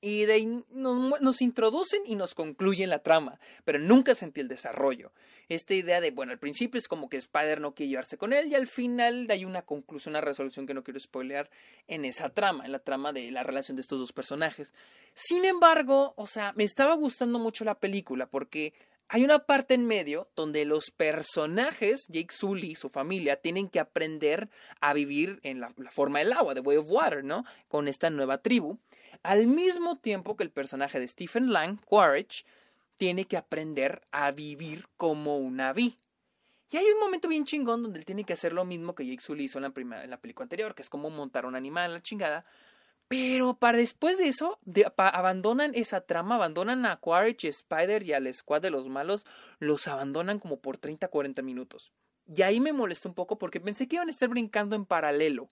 Y 0.00 0.24
de 0.24 0.32
ahí 0.34 0.64
nos, 0.70 1.20
nos, 1.20 1.40
introducen 1.40 2.02
y 2.04 2.16
nos 2.16 2.34
concluyen 2.34 2.90
la 2.90 3.02
trama, 3.02 3.38
pero 3.64 3.78
nunca 3.78 4.14
sentí 4.14 4.40
el 4.40 4.48
desarrollo. 4.48 5.12
Esta 5.48 5.74
idea 5.74 6.00
de, 6.00 6.10
bueno, 6.10 6.32
al 6.32 6.38
principio 6.38 6.78
es 6.78 6.88
como 6.88 7.08
que 7.08 7.16
Spider 7.16 7.60
no 7.60 7.74
quiere 7.74 7.90
llevarse 7.90 8.18
con 8.18 8.32
él 8.32 8.48
y 8.48 8.54
al 8.54 8.66
final 8.66 9.26
hay 9.30 9.44
una 9.44 9.62
conclusión, 9.62 10.12
una 10.12 10.20
resolución 10.20 10.66
que 10.66 10.74
no 10.74 10.82
quiero 10.82 10.98
spoilear 10.98 11.50
en 11.86 12.04
esa 12.04 12.30
trama, 12.30 12.64
en 12.64 12.72
la 12.72 12.80
trama 12.80 13.12
de 13.12 13.30
la 13.30 13.42
relación 13.42 13.76
de 13.76 13.82
estos 13.82 14.00
dos 14.00 14.12
personajes. 14.12 14.74
Sin 15.14 15.44
embargo, 15.44 16.14
o 16.16 16.26
sea, 16.26 16.52
me 16.56 16.64
estaba 16.64 16.94
gustando 16.94 17.38
mucho 17.38 17.64
la 17.64 17.78
película 17.78 18.26
porque 18.26 18.74
hay 19.08 19.22
una 19.22 19.40
parte 19.40 19.74
en 19.74 19.86
medio 19.86 20.28
donde 20.34 20.64
los 20.64 20.90
personajes, 20.90 22.06
Jake 22.08 22.34
Sully 22.34 22.72
y 22.72 22.74
su 22.74 22.88
familia, 22.88 23.36
tienen 23.36 23.68
que 23.68 23.78
aprender 23.78 24.48
a 24.80 24.94
vivir 24.94 25.38
en 25.44 25.60
la, 25.60 25.72
forma 25.90 26.18
del 26.18 26.32
agua, 26.32 26.54
The 26.54 26.60
Way 26.60 26.78
of 26.78 26.86
Water, 26.88 27.22
¿no? 27.22 27.44
Con 27.68 27.86
esta 27.86 28.10
nueva 28.10 28.38
tribu 28.38 28.80
al 29.22 29.46
mismo 29.46 29.98
tiempo 29.98 30.36
que 30.36 30.44
el 30.44 30.50
personaje 30.50 31.00
de 31.00 31.08
Stephen 31.08 31.52
Lang, 31.52 31.80
Quaritch, 31.84 32.44
tiene 32.96 33.26
que 33.26 33.36
aprender 33.36 34.06
a 34.10 34.30
vivir 34.30 34.86
como 34.96 35.38
una 35.38 35.72
vi. 35.72 35.98
Y 36.70 36.76
hay 36.76 36.86
un 36.86 36.98
momento 36.98 37.28
bien 37.28 37.44
chingón 37.44 37.82
donde 37.82 37.98
él 37.98 38.04
tiene 38.04 38.24
que 38.24 38.32
hacer 38.32 38.52
lo 38.52 38.64
mismo 38.64 38.94
que 38.94 39.06
Jake 39.06 39.22
Sully 39.22 39.44
hizo 39.44 39.58
en 39.58 39.62
la, 39.62 40.02
en 40.02 40.10
la 40.10 40.20
película 40.20 40.44
anterior, 40.44 40.74
que 40.74 40.82
es 40.82 40.90
como 40.90 41.10
montar 41.10 41.46
un 41.46 41.54
animal, 41.54 41.92
la 41.92 42.02
chingada. 42.02 42.44
Pero 43.08 43.54
para 43.54 43.78
después 43.78 44.18
de 44.18 44.26
eso, 44.26 44.58
abandonan 44.96 45.72
esa 45.74 46.00
trama, 46.00 46.34
abandonan 46.34 46.84
a 46.86 46.96
Quaritch, 46.96 47.44
Spider 47.44 48.02
y 48.02 48.12
al 48.12 48.32
squad 48.34 48.62
de 48.62 48.70
los 48.70 48.88
malos, 48.88 49.24
los 49.60 49.86
abandonan 49.86 50.40
como 50.40 50.60
por 50.60 50.78
30, 50.78 51.06
40 51.06 51.40
minutos. 51.42 51.92
Y 52.26 52.42
ahí 52.42 52.58
me 52.58 52.72
molestó 52.72 53.08
un 53.08 53.14
poco 53.14 53.38
porque 53.38 53.60
pensé 53.60 53.86
que 53.86 53.96
iban 53.96 54.08
a 54.08 54.10
estar 54.10 54.28
brincando 54.28 54.74
en 54.74 54.86
paralelo. 54.86 55.50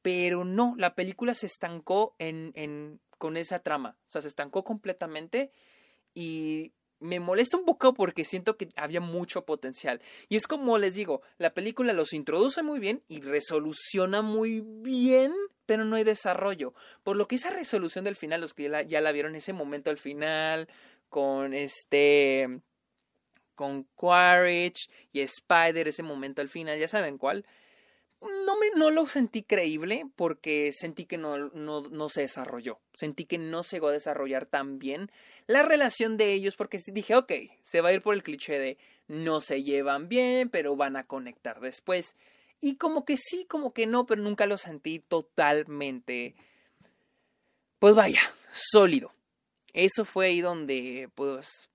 Pero 0.00 0.44
no, 0.44 0.74
la 0.78 0.94
película 0.94 1.34
se 1.34 1.46
estancó 1.46 2.14
en, 2.20 2.52
en, 2.54 3.00
con 3.18 3.36
esa 3.36 3.58
trama. 3.58 3.96
O 4.06 4.10
sea, 4.10 4.22
se 4.22 4.28
estancó 4.28 4.62
completamente 4.62 5.50
y 6.16 6.72
me 6.98 7.20
molesta 7.20 7.58
un 7.58 7.66
poco 7.66 7.92
porque 7.92 8.24
siento 8.24 8.56
que 8.56 8.70
había 8.74 9.00
mucho 9.00 9.44
potencial. 9.44 10.00
Y 10.30 10.36
es 10.36 10.46
como 10.46 10.78
les 10.78 10.94
digo, 10.94 11.20
la 11.36 11.52
película 11.52 11.92
los 11.92 12.14
introduce 12.14 12.62
muy 12.62 12.80
bien 12.80 13.02
y 13.06 13.20
resoluciona 13.20 14.22
muy 14.22 14.62
bien, 14.64 15.34
pero 15.66 15.84
no 15.84 15.96
hay 15.96 16.04
desarrollo. 16.04 16.72
Por 17.02 17.16
lo 17.16 17.28
que 17.28 17.36
esa 17.36 17.50
resolución 17.50 18.06
del 18.06 18.16
final, 18.16 18.40
los 18.40 18.54
que 18.54 18.70
ya 18.88 19.00
la, 19.02 19.12
vieron, 19.12 19.34
ese 19.34 19.52
momento 19.52 19.90
al 19.90 19.98
final, 19.98 20.68
con 21.10 21.52
este 21.52 22.60
con 23.54 23.84
Quaritch 23.94 24.88
y 25.12 25.20
Spider, 25.20 25.88
ese 25.88 26.02
momento 26.02 26.40
al 26.40 26.48
final, 26.48 26.78
ya 26.78 26.88
saben 26.88 27.18
cuál. 27.18 27.44
No, 28.20 28.56
me, 28.58 28.70
no 28.76 28.90
lo 28.90 29.06
sentí 29.06 29.42
creíble 29.42 30.06
porque 30.16 30.72
sentí 30.72 31.04
que 31.04 31.18
no, 31.18 31.50
no, 31.50 31.82
no 31.82 32.08
se 32.08 32.22
desarrolló. 32.22 32.80
Sentí 32.94 33.24
que 33.24 33.38
no 33.38 33.62
se 33.62 33.76
llegó 33.76 33.88
a 33.88 33.92
desarrollar 33.92 34.46
tan 34.46 34.78
bien 34.78 35.10
la 35.46 35.62
relación 35.62 36.16
de 36.16 36.32
ellos 36.32 36.56
porque 36.56 36.80
dije, 36.92 37.14
ok, 37.14 37.32
se 37.62 37.80
va 37.80 37.90
a 37.90 37.92
ir 37.92 38.02
por 38.02 38.14
el 38.14 38.22
cliché 38.22 38.58
de 38.58 38.78
no 39.06 39.40
se 39.40 39.62
llevan 39.62 40.08
bien, 40.08 40.48
pero 40.48 40.76
van 40.76 40.96
a 40.96 41.06
conectar 41.06 41.60
después. 41.60 42.16
Y 42.60 42.76
como 42.76 43.04
que 43.04 43.16
sí, 43.16 43.44
como 43.44 43.72
que 43.72 43.86
no, 43.86 44.06
pero 44.06 44.22
nunca 44.22 44.46
lo 44.46 44.56
sentí 44.58 44.98
totalmente. 44.98 46.34
Pues 47.78 47.94
vaya, 47.94 48.20
sólido. 48.52 49.12
Eso 49.72 50.04
fue 50.04 50.26
ahí 50.26 50.40
donde, 50.40 51.10
pues, 51.14 51.68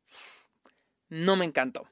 no 1.10 1.36
me 1.36 1.46
encantó. 1.46 1.88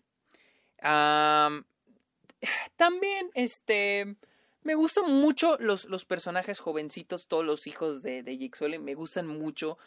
también, 2.75 3.29
este, 3.36 4.15
me 4.63 4.75
gustan 4.75 5.06
mucho 5.12 5.58
los, 5.60 5.86
los, 5.86 6.06
personajes 6.06 6.60
jovencitos, 6.60 7.28
todos 7.28 7.46
los 7.46 7.68
hijos 7.68 8.01
de, 8.01 8.24
de 8.24 8.38
Jigsaw, 8.38 8.70
me 8.80 8.96
gustan 8.96 9.28
mucho. 9.28 9.78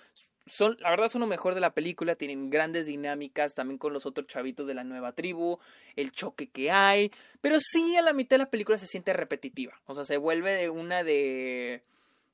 Son, 0.47 0.77
la 0.81 0.91
verdad 0.91 1.09
son 1.09 1.21
lo 1.21 1.27
mejor 1.27 1.55
de 1.55 1.61
la 1.61 1.73
película, 1.73 2.17
tienen 2.17 2.51
grandes 2.51 2.87
dinámicas 2.87 3.55
también 3.55 3.79
con 3.79 3.93
los 3.93 4.07
otros 4.07 4.27
chavitos 4.27 4.67
de 4.67 4.75
la 4.75 4.83
nueva 4.83 5.13
tribu, 5.13 5.59
el 5.95 6.11
choque 6.11 6.49
que 6.49 6.71
hay, 6.71 7.13
pero 7.41 7.61
sí 7.61 7.97
a 7.97 8.03
la 8.03 8.13
mitad 8.13 8.35
de 8.35 8.45
la 8.45 8.51
película 8.51 8.77
se 8.77 8.89
siente 8.89 9.13
repetitiva, 9.13 9.81
o 9.87 9.95
sea, 9.95 10.05
se 10.05 10.17
vuelve 10.17 10.51
de 10.53 10.69
una 10.69 11.05
de 11.05 11.85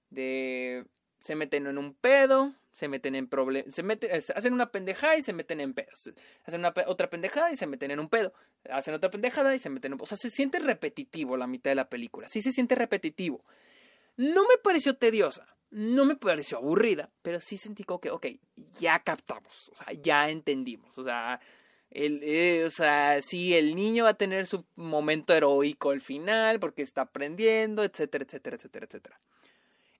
de 0.08 0.86
se 1.20 1.34
meten 1.34 1.66
en 1.66 1.76
un 1.76 1.92
pedo, 1.92 2.54
se 2.78 2.86
meten 2.86 3.16
en 3.16 3.26
problemas, 3.26 3.76
hacen 4.36 4.52
una 4.52 4.70
pendejada 4.70 5.16
y 5.16 5.22
se 5.22 5.32
meten 5.32 5.60
en 5.60 5.74
pedos, 5.74 6.12
hacen 6.44 6.64
otra 6.64 7.10
pendejada 7.10 7.50
y 7.50 7.56
se 7.56 7.66
meten 7.66 7.90
en 7.90 7.98
un 7.98 8.08
pedo, 8.08 8.32
hacen 8.70 8.94
otra 8.94 9.10
pendejada 9.10 9.52
y 9.52 9.58
se 9.58 9.68
meten 9.68 9.90
en 9.90 9.94
un 9.94 10.02
O 10.02 10.06
sea, 10.06 10.16
se 10.16 10.30
siente 10.30 10.60
repetitivo 10.60 11.36
la 11.36 11.48
mitad 11.48 11.72
de 11.72 11.74
la 11.74 11.88
película, 11.88 12.28
sí 12.28 12.40
se 12.40 12.52
siente 12.52 12.76
repetitivo. 12.76 13.44
No 14.16 14.42
me 14.42 14.58
pareció 14.62 14.96
tediosa, 14.96 15.56
no 15.72 16.04
me 16.04 16.14
pareció 16.14 16.58
aburrida, 16.58 17.10
pero 17.22 17.40
sí 17.40 17.56
sentí 17.56 17.82
que, 17.82 18.10
ok, 18.10 18.26
ya 18.78 19.00
captamos, 19.00 19.70
o 19.70 19.76
sea, 19.76 19.92
ya 20.00 20.30
entendimos, 20.30 20.96
o 20.98 21.02
sea, 21.02 21.40
el, 21.90 22.20
eh, 22.22 22.64
o 22.64 22.70
sea, 22.70 23.20
sí, 23.22 23.54
el 23.54 23.74
niño 23.74 24.04
va 24.04 24.10
a 24.10 24.14
tener 24.14 24.46
su 24.46 24.64
momento 24.76 25.34
heroico 25.34 25.90
al 25.90 26.00
final 26.00 26.60
porque 26.60 26.82
está 26.82 27.00
aprendiendo, 27.00 27.82
etcétera, 27.82 28.24
etcétera, 28.24 28.54
etcétera, 28.54 28.86
etcétera. 28.86 29.20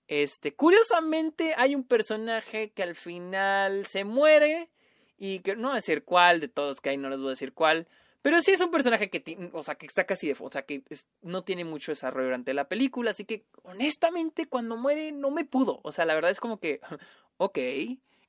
Este, 0.09 0.55
curiosamente 0.55 1.53
hay 1.55 1.75
un 1.75 1.83
personaje 1.83 2.71
que 2.71 2.81
al 2.81 2.95
final 2.95 3.85
se 3.85 4.03
muere 4.05 4.71
y 5.19 5.41
que 5.41 5.55
no 5.55 5.67
voy 5.67 5.73
a 5.73 5.75
decir 5.75 6.03
cuál 6.03 6.39
de 6.39 6.47
todos 6.47 6.81
que 6.81 6.89
hay, 6.89 6.97
no 6.97 7.09
les 7.09 7.19
voy 7.19 7.27
a 7.27 7.29
decir 7.29 7.53
cuál, 7.53 7.87
pero 8.23 8.41
sí 8.41 8.49
es 8.49 8.59
un 8.61 8.71
personaje 8.71 9.11
que, 9.11 9.51
o 9.53 9.61
sea, 9.61 9.75
que 9.75 9.85
está 9.85 10.05
casi 10.05 10.29
de, 10.29 10.35
o 10.39 10.51
sea, 10.51 10.63
que 10.63 10.83
no 11.21 11.43
tiene 11.43 11.63
mucho 11.63 11.91
desarrollo 11.91 12.25
durante 12.25 12.55
la 12.55 12.67
película, 12.67 13.11
así 13.11 13.23
que 13.23 13.45
honestamente 13.61 14.47
cuando 14.47 14.77
muere 14.77 15.11
no 15.11 15.29
me 15.29 15.45
pudo, 15.45 15.79
o 15.83 15.91
sea, 15.91 16.05
la 16.05 16.15
verdad 16.15 16.31
es 16.31 16.39
como 16.39 16.59
que, 16.59 16.81
ok, 17.37 17.59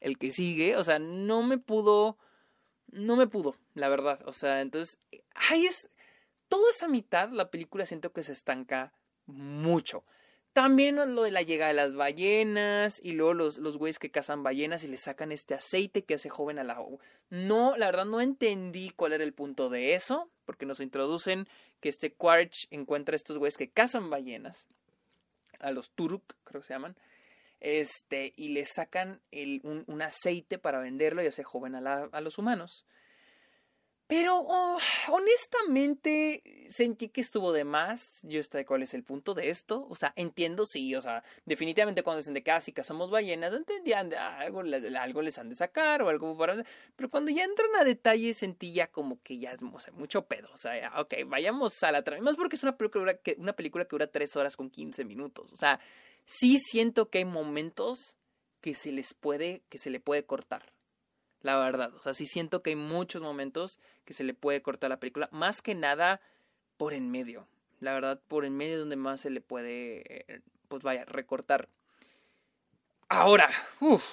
el 0.01 0.19
que 0.19 0.33
sigue, 0.33 0.77
o 0.77 0.85
sea, 0.85 0.99
no 0.99 1.43
me 1.43 1.57
pudo, 1.57 2.19
no 2.89 3.17
me 3.17 3.27
pudo, 3.27 3.57
la 3.73 3.89
verdad, 3.89 4.21
o 4.27 4.35
sea, 4.35 4.61
entonces, 4.61 4.99
ahí 5.35 5.65
es, 5.65 5.89
toda 6.51 6.71
esa 6.73 6.89
mitad 6.89 7.31
la 7.31 7.51
película 7.51 7.87
siento 7.87 8.13
que 8.13 8.23
se 8.23 8.33
estanca 8.33 8.93
mucho. 9.25 10.05
También 10.53 10.97
lo 10.97 11.23
de 11.23 11.31
la 11.31 11.43
llegada 11.43 11.69
de 11.69 11.77
las 11.77 11.95
ballenas 11.95 13.01
y 13.03 13.13
luego 13.13 13.35
los, 13.35 13.59
los 13.59 13.77
güeyes 13.79 14.01
que 14.01 14.11
cazan 14.11 14.43
ballenas 14.43 14.83
y 14.83 14.89
le 14.89 14.97
sacan 14.97 15.31
este 15.31 15.55
aceite 15.55 16.03
que 16.05 16.15
hace 16.15 16.29
joven 16.29 16.59
a 16.59 16.65
la... 16.65 16.85
No, 17.31 17.77
la 17.77 17.87
verdad 17.87 18.05
no 18.05 18.21
entendí 18.21 18.91
cuál 18.91 19.13
era 19.13 19.23
el 19.23 19.33
punto 19.33 19.69
de 19.69 19.95
eso, 19.95 20.29
porque 20.45 20.67
nos 20.67 20.81
introducen 20.81 21.47
que 21.79 21.89
este 21.89 22.13
Quarch 22.13 22.67
encuentra 22.71 23.15
a 23.15 23.17
estos 23.17 23.39
güeyes 23.39 23.57
que 23.57 23.71
cazan 23.71 24.11
ballenas, 24.11 24.67
a 25.61 25.71
los 25.71 25.93
Turuk, 25.93 26.35
creo 26.43 26.61
que 26.61 26.67
se 26.67 26.75
llaman, 26.75 26.97
este, 27.61 28.33
y 28.37 28.49
le 28.49 28.65
sacan 28.65 29.21
un, 29.33 29.85
un, 29.87 30.03
aceite 30.03 30.59
para 30.59 30.81
venderlo 30.81 31.23
y 31.23 31.27
hace 31.27 31.45
joven 31.45 31.75
a, 31.75 31.81
la, 31.81 32.09
a 32.11 32.21
los 32.21 32.39
humanos. 32.39 32.87
Pero 34.11 34.45
oh, 34.45 34.77
honestamente 35.11 36.43
sentí 36.69 37.11
que 37.11 37.21
estuvo 37.21 37.53
de 37.53 37.63
más. 37.63 38.19
Yo 38.25 38.41
estoy 38.41 38.65
cuál 38.65 38.83
es 38.83 38.93
el 38.93 39.05
punto 39.05 39.35
de 39.35 39.51
esto. 39.51 39.87
O 39.89 39.95
sea, 39.95 40.13
entiendo, 40.17 40.67
sí, 40.67 40.97
o 40.97 41.01
sea, 41.01 41.23
definitivamente 41.47 42.03
cuando 42.03 42.19
dicen 42.19 42.35
de 42.35 42.43
casi 42.43 42.73
cazamos 42.73 43.09
ballenas, 43.09 43.55
entendían 43.55 44.13
algo, 44.13 44.63
algo 44.99 45.23
les 45.23 45.39
han 45.39 45.49
de 45.49 45.55
sacar 45.55 46.03
o 46.03 46.09
algo 46.09 46.37
para. 46.37 46.65
Pero 46.97 47.09
cuando 47.09 47.31
ya 47.31 47.45
entran 47.45 47.71
a 47.77 47.85
detalle 47.85 48.35
sentí 48.35 48.73
ya 48.73 48.89
como 48.89 49.23
que 49.23 49.39
ya 49.39 49.53
es 49.53 49.63
mucho 49.93 50.27
pedo. 50.27 50.49
O 50.53 50.57
sea, 50.57 51.01
ok, 51.01 51.15
vayamos 51.27 51.81
a 51.85 51.93
la 51.93 52.03
trama. 52.03 52.21
Más 52.25 52.35
porque 52.35 52.57
es 52.57 52.65
una 52.65 52.77
película, 52.77 53.15
que, 53.15 53.37
una 53.39 53.53
película 53.53 53.85
que 53.85 53.91
dura 53.91 54.09
3 54.09 54.35
horas 54.35 54.57
con 54.57 54.71
15 54.71 55.05
minutos. 55.05 55.53
O 55.53 55.57
sea, 55.57 55.79
sí 56.25 56.59
siento 56.59 57.11
que 57.11 57.19
hay 57.19 57.27
momentos 57.27 58.17
que 58.61 58.75
se 58.75 58.91
les 58.91 59.15
puede, 59.15 59.63
que 59.69 59.79
se 59.79 59.91
le 59.91 60.01
puede 60.01 60.25
cortar 60.25 60.73
la 61.43 61.59
verdad. 61.59 61.95
O 61.95 62.01
sea, 62.01 62.15
sí 62.15 62.27
siento 62.27 62.63
que 62.63 62.71
hay 62.71 62.77
muchos 62.77 63.23
momentos 63.23 63.79
que 64.05 64.15
se 64.15 64.25
le 64.25 64.35
puede 64.35 64.63
cortar 64.63 64.91
la 64.91 65.01
película, 65.01 65.29
más 65.33 65.63
que 65.63 65.75
nada 65.75 66.21
por 66.77 66.93
en 66.93 67.11
medio. 67.11 67.47
La 67.81 67.95
verdad, 67.95 68.21
por 68.29 68.45
en 68.45 68.57
medio 68.57 68.79
donde 68.79 68.97
más 68.97 69.23
se 69.23 69.31
le 69.31 69.41
puede, 69.41 70.33
eh, 70.33 70.41
pues 70.69 70.83
vaya, 70.83 71.05
recortar. 71.05 71.69
Ahora, 73.09 73.51
uff, 73.81 74.05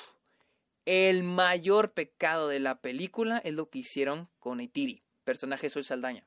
el 0.85 1.23
mayor 1.23 1.91
pecado 1.91 2.47
de 2.47 2.59
la 2.59 2.79
película 2.79 3.39
es 3.39 3.53
lo 3.53 3.69
que 3.69 3.79
hicieron 3.79 4.29
con 4.39 4.61
Etiri, 4.61 5.03
personaje 5.23 5.69
Sol 5.69 5.83
Saldaña. 5.83 6.23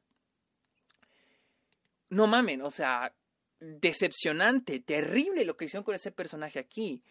No 2.11 2.27
mamen, 2.27 2.61
o 2.63 2.71
sea, 2.71 3.15
decepcionante, 3.61 4.81
terrible 4.81 5.45
lo 5.45 5.57
que 5.57 5.65
hicieron 5.65 5.85
con 5.85 5.95
ese 5.95 6.13
personaje 6.13 6.59
aquí. 6.59 7.03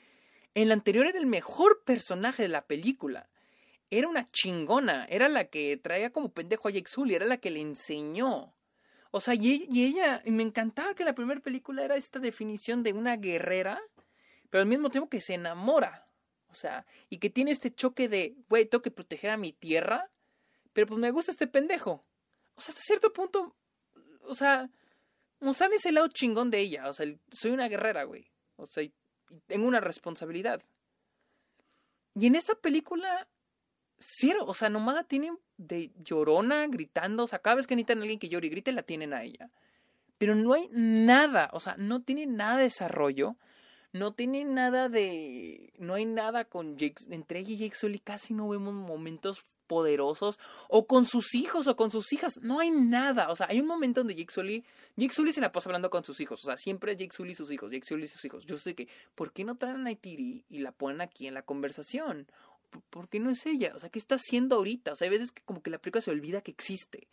En 0.53 0.67
la 0.67 0.73
anterior 0.73 1.07
era 1.07 1.19
el 1.19 1.25
mejor 1.25 1.83
personaje 1.85 2.43
de 2.43 2.49
la 2.49 2.65
película 2.65 3.29
era 3.89 4.07
una 4.07 4.27
chingona, 4.29 5.05
era 5.05 5.27
la 5.29 5.45
que 5.45 5.77
traía 5.77 6.11
como 6.11 6.31
pendejo 6.31 6.67
a 6.67 6.71
Jake 6.71 6.89
Sully, 6.89 7.15
era 7.15 7.25
la 7.25 7.37
que 7.37 7.49
le 7.49 7.61
enseñó. 7.61 8.53
O 9.11 9.19
sea, 9.19 9.33
y, 9.33 9.67
ella, 9.83 10.21
y 10.23 10.31
me 10.31 10.43
encantaba 10.43 10.93
que 10.93 11.03
la 11.03 11.15
primera 11.15 11.41
película 11.41 11.83
era 11.83 11.95
esta 11.95 12.19
definición 12.19 12.83
de 12.83 12.93
una 12.93 13.17
guerrera, 13.17 13.81
pero 14.49 14.61
al 14.61 14.67
mismo 14.67 14.91
tiempo 14.91 15.09
que 15.09 15.21
se 15.21 15.33
enamora. 15.33 16.07
O 16.49 16.53
sea, 16.53 16.85
y 17.09 17.17
que 17.17 17.29
tiene 17.29 17.51
este 17.51 17.73
choque 17.73 18.07
de, 18.07 18.35
güey, 18.49 18.65
tengo 18.65 18.81
que 18.81 18.91
proteger 18.91 19.31
a 19.31 19.37
mi 19.37 19.53
tierra, 19.53 20.11
pero 20.73 20.87
pues 20.87 20.99
me 20.99 21.11
gusta 21.11 21.31
este 21.31 21.47
pendejo. 21.47 22.05
O 22.55 22.61
sea, 22.61 22.73
hasta 22.73 22.81
cierto 22.83 23.11
punto, 23.11 23.55
o 24.21 24.35
sea, 24.35 24.69
mostrar 25.39 25.71
ese 25.73 25.91
lado 25.91 26.07
chingón 26.09 26.51
de 26.51 26.59
ella. 26.59 26.89
O 26.89 26.93
sea, 26.93 27.07
soy 27.31 27.51
una 27.51 27.67
guerrera, 27.67 28.03
güey. 28.03 28.31
O 28.57 28.67
sea, 28.67 28.83
y 28.83 28.93
tengo 29.47 29.67
una 29.67 29.79
responsabilidad. 29.79 30.61
Y 32.15 32.27
en 32.27 32.35
esta 32.35 32.55
película 32.55 33.27
cero, 33.99 34.45
o 34.47 34.53
sea, 34.53 34.69
nomás 34.69 34.95
la 34.95 35.03
tienen 35.03 35.37
de 35.57 35.91
llorona, 36.03 36.65
gritando, 36.67 37.23
o 37.23 37.27
sea, 37.27 37.39
cada 37.39 37.57
vez 37.57 37.67
que 37.67 37.75
necesitan 37.75 37.99
a 37.99 38.01
alguien 38.01 38.19
que 38.19 38.29
llore 38.29 38.47
y 38.47 38.49
grite, 38.49 38.71
la 38.71 38.83
tienen 38.83 39.13
a 39.13 39.23
ella. 39.23 39.49
Pero 40.17 40.35
no 40.35 40.53
hay 40.53 40.69
nada, 40.71 41.49
o 41.53 41.59
sea, 41.59 41.75
no 41.77 42.01
tiene 42.01 42.25
nada 42.25 42.57
de 42.57 42.63
desarrollo, 42.63 43.35
no 43.91 44.13
tiene 44.13 44.43
nada 44.45 44.89
de, 44.89 45.73
no 45.77 45.95
hay 45.95 46.05
nada 46.05 46.45
con 46.45 46.77
Jake, 46.77 47.03
entre 47.09 47.39
ella 47.39 47.51
y 47.51 47.57
Jake 47.57 47.75
Sully 47.75 47.99
casi 47.99 48.33
no 48.33 48.49
vemos 48.49 48.73
momentos 48.73 49.45
poderosos 49.69 50.39
o 50.67 50.87
con 50.87 51.05
sus 51.05 51.35
hijos 51.35 51.67
o 51.67 51.75
con 51.75 51.91
sus 51.91 52.11
hijas, 52.11 52.39
no 52.41 52.59
hay 52.59 52.71
nada, 52.71 53.29
o 53.29 53.35
sea, 53.35 53.47
hay 53.49 53.59
un 53.59 53.67
momento 53.67 54.01
donde 54.01 54.15
Jake 54.15 54.33
Sully, 54.33 54.65
Jake 54.97 55.13
Sully 55.13 55.31
se 55.31 55.41
la 55.41 55.51
pasa 55.51 55.69
hablando 55.69 55.89
con 55.89 56.03
sus 56.03 56.19
hijos, 56.19 56.43
o 56.43 56.47
sea, 56.47 56.57
siempre 56.57 56.93
es 56.93 56.97
Jake 56.97 57.15
Sully 57.15 57.31
y 57.31 57.35
sus 57.35 57.51
hijos, 57.51 57.71
Jake 57.71 57.85
Sully 57.85 58.05
y 58.05 58.07
sus 58.07 58.25
hijos. 58.25 58.45
Yo 58.45 58.57
sé 58.57 58.73
que, 58.73 58.87
¿por 59.15 59.31
qué 59.31 59.43
no 59.43 59.55
traen 59.55 59.85
a 59.85 59.91
Itiri 59.91 60.43
y 60.49 60.59
la 60.59 60.71
ponen 60.71 61.01
aquí 61.01 61.27
en 61.27 61.35
la 61.35 61.43
conversación? 61.43 62.27
¿Por 62.89 63.09
qué 63.09 63.19
no 63.19 63.29
es 63.29 63.45
ella? 63.45 63.73
O 63.75 63.79
sea, 63.79 63.89
¿qué 63.89 63.99
está 63.99 64.15
haciendo 64.15 64.55
ahorita? 64.55 64.93
O 64.93 64.95
sea, 64.95 65.05
hay 65.05 65.11
veces 65.11 65.31
que 65.31 65.41
como 65.43 65.61
que 65.61 65.69
la 65.69 65.79
película 65.79 66.01
se 66.01 66.11
olvida 66.11 66.41
que 66.41 66.51
existe. 66.51 67.07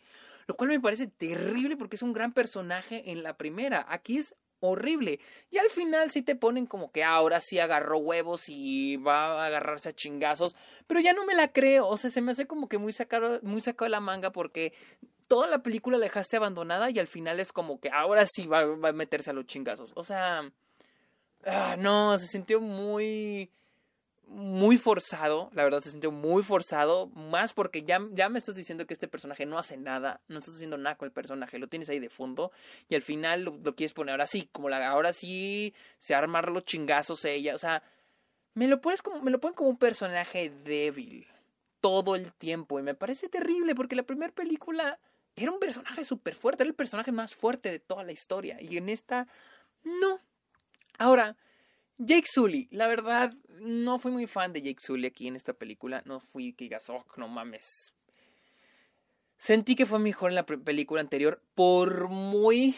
Lo 0.47 0.55
cual 0.55 0.69
me 0.69 0.79
parece 0.79 1.07
terrible 1.07 1.75
porque 1.75 1.97
es 1.97 2.01
un 2.01 2.13
gran 2.13 2.31
personaje 2.31 3.11
en 3.11 3.23
la 3.23 3.37
primera. 3.37 3.85
Aquí 3.89 4.17
es 4.17 4.35
horrible. 4.59 5.19
Y 5.51 5.57
al 5.57 5.69
final 5.69 6.09
sí 6.09 6.21
te 6.21 6.35
ponen 6.35 6.65
como 6.65 6.91
que 6.91 7.03
ahora 7.03 7.41
sí 7.41 7.59
agarró 7.59 7.97
huevos 7.97 8.43
y 8.47 8.97
va 8.97 9.43
a 9.43 9.45
agarrarse 9.47 9.89
a 9.89 9.93
chingazos. 9.93 10.55
Pero 10.87 10.99
ya 10.99 11.13
no 11.13 11.25
me 11.25 11.35
la 11.35 11.51
creo. 11.51 11.87
O 11.87 11.97
sea, 11.97 12.09
se 12.09 12.21
me 12.21 12.31
hace 12.31 12.47
como 12.47 12.69
que 12.69 12.77
muy 12.77 12.93
sacado, 12.93 13.39
muy 13.43 13.61
sacado 13.61 13.85
de 13.85 13.91
la 13.91 13.99
manga 13.99 14.31
porque 14.31 14.73
toda 15.27 15.47
la 15.47 15.61
película 15.61 15.97
la 15.97 16.05
dejaste 16.05 16.37
abandonada 16.37 16.89
y 16.89 16.99
al 16.99 17.07
final 17.07 17.39
es 17.39 17.51
como 17.51 17.79
que 17.79 17.89
ahora 17.89 18.25
sí 18.25 18.47
va, 18.47 18.65
va 18.65 18.89
a 18.89 18.93
meterse 18.93 19.31
a 19.31 19.33
los 19.33 19.45
chingazos. 19.45 19.91
O 19.95 20.03
sea... 20.03 20.51
Ah, 21.45 21.75
no, 21.77 22.17
se 22.17 22.27
sintió 22.27 22.59
muy 22.59 23.51
muy 24.27 24.77
forzado, 24.77 25.49
la 25.53 25.63
verdad 25.63 25.79
se 25.79 25.91
sintió 25.91 26.11
muy 26.11 26.43
forzado, 26.43 27.07
más 27.07 27.53
porque 27.53 27.83
ya, 27.83 27.99
ya 28.11 28.29
me 28.29 28.37
estás 28.37 28.55
diciendo 28.55 28.85
que 28.85 28.93
este 28.93 29.07
personaje 29.07 29.45
no 29.45 29.57
hace 29.57 29.77
nada, 29.77 30.21
no 30.27 30.39
estás 30.39 30.55
haciendo 30.55 30.77
nada 30.77 30.97
con 30.97 31.07
el 31.07 31.13
personaje, 31.13 31.59
lo 31.59 31.67
tienes 31.67 31.89
ahí 31.89 31.99
de 31.99 32.09
fondo 32.09 32.51
y 32.89 32.95
al 32.95 33.01
final 33.01 33.43
lo, 33.43 33.75
quieres 33.75 33.93
poner 33.93 34.11
ahora 34.11 34.27
sí, 34.27 34.49
como 34.51 34.69
la, 34.69 34.85
ahora 34.87 35.13
sí 35.13 35.73
se 35.97 36.13
armar 36.13 36.51
los 36.51 36.65
chingazos 36.65 37.23
ella, 37.25 37.55
o 37.55 37.57
sea, 37.57 37.83
me 38.53 38.67
lo 38.67 38.81
pones 38.81 39.01
como, 39.01 39.21
me 39.21 39.31
lo 39.31 39.39
ponen 39.39 39.55
como 39.55 39.69
un 39.69 39.77
personaje 39.77 40.51
débil 40.63 41.25
todo 41.79 42.15
el 42.15 42.33
tiempo 42.33 42.79
y 42.79 42.83
me 42.83 42.95
parece 42.95 43.29
terrible 43.29 43.75
porque 43.75 43.95
la 43.95 44.03
primera 44.03 44.33
película 44.33 44.99
era 45.37 45.51
un 45.51 45.59
personaje 45.59 46.03
súper 46.03 46.35
fuerte, 46.35 46.63
era 46.63 46.69
el 46.69 46.75
personaje 46.75 47.11
más 47.11 47.33
fuerte 47.33 47.71
de 47.71 47.79
toda 47.79 48.03
la 48.03 48.11
historia 48.11 48.57
y 48.59 48.77
en 48.77 48.89
esta 48.89 49.27
no. 49.83 50.19
Ahora, 50.97 51.37
Jake 51.97 52.27
Sully, 52.27 52.67
la 52.71 52.87
verdad, 52.87 53.33
no 53.59 53.97
fui 53.97 54.11
muy 54.11 54.27
fan 54.27 54.53
de 54.53 54.61
Jake 54.61 54.79
Sully 54.79 55.07
aquí 55.07 55.27
en 55.27 55.35
esta 55.35 55.53
película. 55.53 56.03
No 56.05 56.19
fui 56.19 56.53
que 56.53 56.65
digas, 56.65 56.89
oh, 56.89 57.03
no 57.15 57.27
mames. 57.27 57.93
Sentí 59.37 59.75
que 59.75 59.85
fue 59.85 59.99
mejor 59.99 60.31
en 60.31 60.35
la 60.35 60.45
película 60.45 61.01
anterior, 61.01 61.41
por 61.55 62.09
muy 62.09 62.75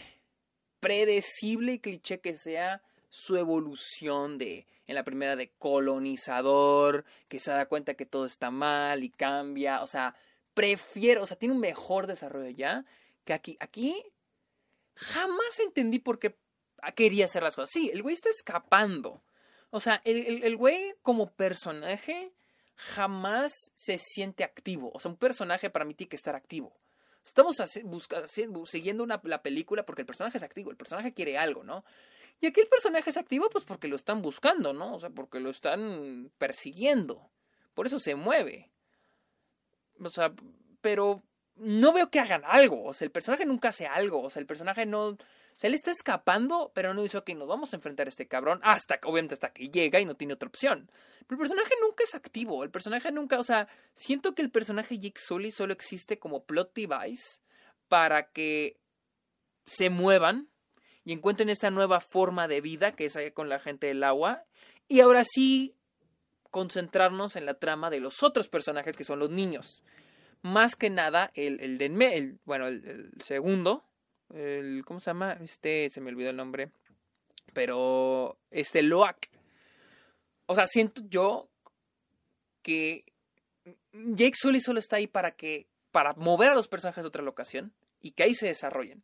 predecible 0.80 1.74
y 1.74 1.80
cliché 1.80 2.20
que 2.20 2.36
sea 2.36 2.82
su 3.10 3.38
evolución 3.38 4.38
de 4.38 4.66
en 4.88 4.96
la 4.96 5.04
primera 5.04 5.36
de 5.36 5.52
colonizador, 5.52 7.06
que 7.28 7.40
se 7.40 7.52
da 7.52 7.68
cuenta 7.68 7.94
que 7.94 8.06
todo 8.06 8.26
está 8.26 8.50
mal 8.50 9.04
y 9.04 9.10
cambia, 9.10 9.84
o 9.84 9.88
sea, 9.88 10.16
prefiero, 10.56 11.22
o 11.24 11.28
sea, 11.28 11.38
tiene 11.38 11.54
un 11.54 11.62
mejor 11.62 12.08
desarrollo 12.08 12.50
ya 12.50 12.86
que 13.24 13.34
aquí. 13.34 13.58
Aquí 13.60 14.04
jamás 14.96 15.60
entendí 15.60 16.00
por 16.00 16.20
qué 16.20 16.36
quería 16.96 17.26
hacer 17.26 17.44
las 17.44 17.56
cosas. 17.56 17.70
Sí, 17.72 17.90
el 17.94 18.02
güey 18.02 18.14
está 18.14 18.30
escapando. 18.30 19.22
O 19.72 19.80
sea, 19.80 20.02
el, 20.04 20.44
el, 20.44 20.58
güey 20.58 20.96
como 21.02 21.32
personaje 21.32 22.32
jamás 22.76 23.52
se 23.74 23.98
siente 24.00 24.44
activo. 24.44 24.92
O 24.94 25.00
sea, 25.00 25.12
un 25.12 25.18
personaje 25.18 25.70
para 25.70 25.86
mí 25.86 25.94
tiene 25.94 26.10
que 26.10 26.16
estar 26.16 26.36
activo. 26.36 26.74
Estamos 27.24 27.58
siguiendo 28.66 29.04
una, 29.04 29.20
la 29.24 29.42
película 29.42 29.86
porque 29.86 30.02
el 30.02 30.06
personaje 30.06 30.38
es 30.38 30.44
activo, 30.44 30.72
el 30.72 30.78
personaje 30.78 31.14
quiere 31.14 31.38
algo, 31.38 31.64
¿no? 31.64 31.84
Y 32.42 32.48
aquí 32.48 32.62
el 32.62 32.68
personaje 32.68 33.10
es 33.10 33.18
activo 33.18 33.50
pues 33.50 33.66
porque 33.66 33.88
lo 33.88 33.98
están 33.98 34.22
buscando, 34.22 34.74
¿no? 34.74 34.96
O 34.96 35.00
sea, 35.00 35.10
porque 35.10 35.40
lo 35.40 35.50
están 35.50 36.32
persiguiendo. 36.38 37.30
Por 37.74 37.86
eso 37.86 38.00
se 38.00 38.16
mueve. 38.16 38.70
O 40.02 40.10
sea, 40.10 40.34
pero 40.82 41.22
no 41.56 41.92
veo 41.92 42.10
que 42.10 42.20
hagan 42.20 42.44
algo. 42.46 42.84
O 42.86 42.94
sea, 42.94 43.06
el 43.06 43.12
personaje 43.12 43.46
nunca 43.46 43.70
hace 43.70 43.86
algo. 43.86 44.24
O 44.24 44.30
sea, 44.30 44.40
el 44.40 44.48
personaje 44.48 44.86
no, 44.86 45.18
sea, 45.60 45.68
él 45.68 45.74
está 45.74 45.92
escapando, 45.92 46.72
pero 46.74 46.94
no 46.94 47.02
dice, 47.02 47.18
ok, 47.18 47.32
nos 47.32 47.50
vamos 47.50 47.74
a 47.74 47.76
enfrentar 47.76 48.08
a 48.08 48.10
este 48.10 48.30
cabrón 48.30 48.62
hasta, 48.64 48.98
obviamente, 49.04 49.34
hasta 49.34 49.52
que 49.52 49.68
llega 49.68 50.00
y 50.00 50.06
no 50.06 50.16
tiene 50.16 50.34
otra 50.34 50.48
opción. 50.48 50.90
Pero 51.28 51.42
el 51.42 51.50
personaje 51.50 51.74
nunca 51.82 52.04
es 52.06 52.16
activo, 52.16 52.64
el 52.64 52.72
personaje 52.72 53.12
nunca, 53.12 53.38
o 53.38 53.44
sea, 53.44 53.68
siento 53.94 54.36
que 54.36 54.42
el 54.42 54.52
personaje 54.52 55.00
Jake 55.00 55.20
Sully 55.20 55.52
solo 55.52 55.74
existe 55.74 56.18
como 56.18 56.46
plot 56.46 56.74
device 56.74 57.42
para 57.90 58.32
que 58.32 58.80
se 59.66 59.90
muevan 59.90 60.48
y 61.04 61.12
encuentren 61.12 61.50
esta 61.50 61.72
nueva 61.72 62.00
forma 62.00 62.48
de 62.48 62.62
vida 62.62 62.94
que 62.94 63.06
es 63.06 63.18
ahí 63.18 63.32
con 63.32 63.50
la 63.50 63.60
gente 63.60 63.88
del 63.88 64.06
agua. 64.06 64.46
Y 64.88 65.02
ahora 65.02 65.24
sí 65.26 65.76
concentrarnos 66.52 67.36
en 67.36 67.46
la 67.46 67.56
trama 67.56 67.90
de 67.90 68.00
los 68.00 68.24
otros 68.24 68.48
personajes 68.48 68.96
que 68.96 69.04
son 69.04 69.20
los 69.20 69.30
niños. 69.30 69.84
Más 70.42 70.78
que 70.78 70.90
nada 70.90 71.32
el, 71.36 71.60
el 71.60 71.82
el, 71.82 72.40
bueno, 72.46 72.68
el 72.68 73.12
segundo, 73.26 73.89
el, 74.34 74.84
¿cómo 74.86 75.00
se 75.00 75.08
llama? 75.08 75.34
Este, 75.42 75.90
se 75.90 76.02
me 76.02 76.10
olvidó 76.10 76.30
el 76.30 76.36
nombre, 76.36 76.70
pero 77.54 78.38
este 78.52 78.82
Loak. 78.82 79.30
O 80.46 80.56
sea, 80.56 80.68
siento 80.68 81.02
yo 81.10 81.50
que 82.62 83.06
Jake 83.94 84.36
Sully 84.36 84.60
solo 84.62 84.80
está 84.80 84.98
ahí 84.98 85.08
para 85.08 85.32
que, 85.32 85.68
para 85.92 86.14
mover 86.14 86.50
a 86.50 86.56
los 86.56 86.68
personajes 86.68 87.04
a 87.04 87.08
otra 87.08 87.24
locación 87.24 87.74
y 88.02 88.12
que 88.12 88.24
ahí 88.24 88.34
se 88.34 88.48
desarrollen. 88.48 89.04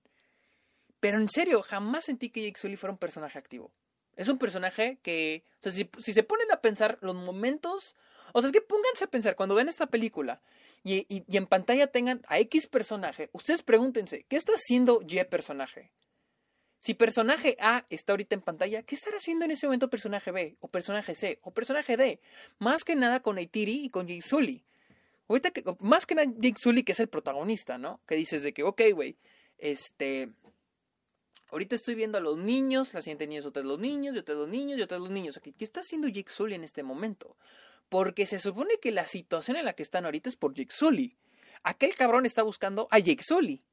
Pero 0.99 1.19
en 1.19 1.30
serio, 1.30 1.62
jamás 1.62 2.06
sentí 2.06 2.30
que 2.30 2.43
Jake 2.43 2.60
Sully 2.60 2.76
fuera 2.76 2.93
un 2.93 2.97
personaje 2.97 3.38
activo. 3.38 3.71
Es 4.15 4.30
un 4.30 4.38
personaje 4.38 4.97
que, 5.04 5.43
o 5.60 5.63
sea, 5.63 5.71
si, 5.71 5.89
si 5.99 6.13
se 6.13 6.23
ponen 6.23 6.52
a 6.52 6.62
pensar 6.62 6.97
los 7.02 7.15
momentos, 7.15 7.95
o 8.34 8.41
sea, 8.41 8.47
es 8.47 8.54
que 8.54 8.62
pónganse 8.62 9.04
a 9.04 9.08
pensar 9.08 9.36
cuando 9.36 9.56
ven 9.56 9.67
esta 9.67 9.88
película 9.88 10.41
y, 10.86 11.24
en 11.36 11.48
pantalla 11.48 11.88
tengan 11.88 12.21
a 12.28 12.38
X 12.39 12.67
personaje, 12.67 13.30
ustedes 13.34 13.63
pregúntense, 13.63 14.24
¿qué 14.30 14.36
está 14.36 14.54
haciendo 14.54 15.02
Y 15.08 15.24
personaje? 15.24 15.91
Si 16.78 16.93
personaje 16.93 17.58
A 17.60 17.88
está 17.89 18.13
ahorita 18.13 18.36
en 18.36 18.41
pantalla, 18.41 18.84
¿qué 18.84 18.93
estará 18.93 19.17
haciendo 19.17 19.45
en 19.45 19.52
ese 19.52 19.65
momento 19.65 19.89
personaje 19.89 20.30
B? 20.30 20.58
O 20.60 20.67
personaje 20.67 21.15
C, 21.15 21.39
o 21.41 21.52
personaje 21.52 21.98
D. 21.98 22.19
Más 22.60 22.84
que 22.84 22.95
nada 22.95 23.21
con 23.21 23.39
Eitiri 23.39 23.84
y 23.84 23.89
con 23.89 24.06
Jake 24.06 24.21
Sully. 24.21 24.63
Ahorita 25.28 25.50
que, 25.50 25.63
más 25.80 26.06
que 26.06 26.13
nada 26.13 26.32
Jake 26.38 26.60
Sully, 26.60 26.84
que 26.84 26.91
es 26.91 27.00
el 27.00 27.10
protagonista, 27.10 27.80
¿no? 27.80 28.00
Que 28.06 28.13
dices 28.13 28.43
de 28.43 28.54
que, 28.54 28.62
ok, 28.62 28.82
güey, 28.93 29.17
este. 29.58 30.30
Ahorita 31.51 31.75
estoy 31.75 31.95
viendo 31.95 32.17
a 32.17 32.21
los 32.21 32.38
niños, 32.38 32.93
la 32.93 33.01
siguiente 33.01 33.27
niña 33.27 33.41
es 33.41 33.45
otra 33.45 33.62
de 33.62 33.67
los 33.67 33.79
niños, 33.79 34.15
y 34.15 34.19
otra 34.19 34.34
de 34.36 34.41
los 34.41 34.49
niños, 34.49 34.79
y 34.79 34.81
otra 34.81 34.97
de 34.97 35.03
los 35.03 35.12
niños. 35.12 35.39
¿Qué 35.41 35.53
está 35.60 35.81
haciendo 35.81 36.08
Jake 36.08 36.31
Sully 36.31 36.55
en 36.55 36.63
este 36.63 36.84
momento? 36.84 37.38
Porque 37.89 38.25
se 38.25 38.39
supone 38.39 38.79
que 38.81 38.91
la 38.91 39.05
situación 39.05 39.58
en 39.58 39.65
la 39.65 39.73
que 39.73 39.84
están 39.84 40.05
ahorita 40.05 40.29
es 40.29 40.36
por 40.36 40.53
Jake 40.53 40.73
Sully. 40.73 41.15
Aquel 41.63 41.95
cabrón 41.95 42.25
está 42.25 42.43
buscando 42.43 42.88
a 42.91 42.99
Jake 42.99 43.23
Sully. 43.23 43.63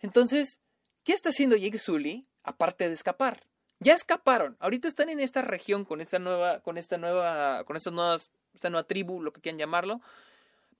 Entonces, 0.00 0.60
¿qué 1.04 1.12
está 1.12 1.30
haciendo 1.30 1.56
Jake 1.56 1.78
Sully 1.78 2.26
aparte 2.42 2.86
de 2.86 2.94
escapar? 2.94 3.44
Ya 3.78 3.94
escaparon. 3.94 4.56
Ahorita 4.58 4.88
están 4.88 5.08
en 5.10 5.20
esta 5.20 5.42
región 5.42 5.84
con 5.84 6.00
esta 6.00 6.18
nueva, 6.18 6.60
con 6.60 6.78
esta 6.78 6.96
nueva, 6.96 7.64
con 7.64 7.76
estas 7.76 7.92
nuevas, 7.92 8.30
esta 8.54 8.70
nueva 8.70 8.86
tribu, 8.86 9.22
lo 9.22 9.32
que 9.32 9.40
quieran 9.40 9.58
llamarlo. 9.58 10.00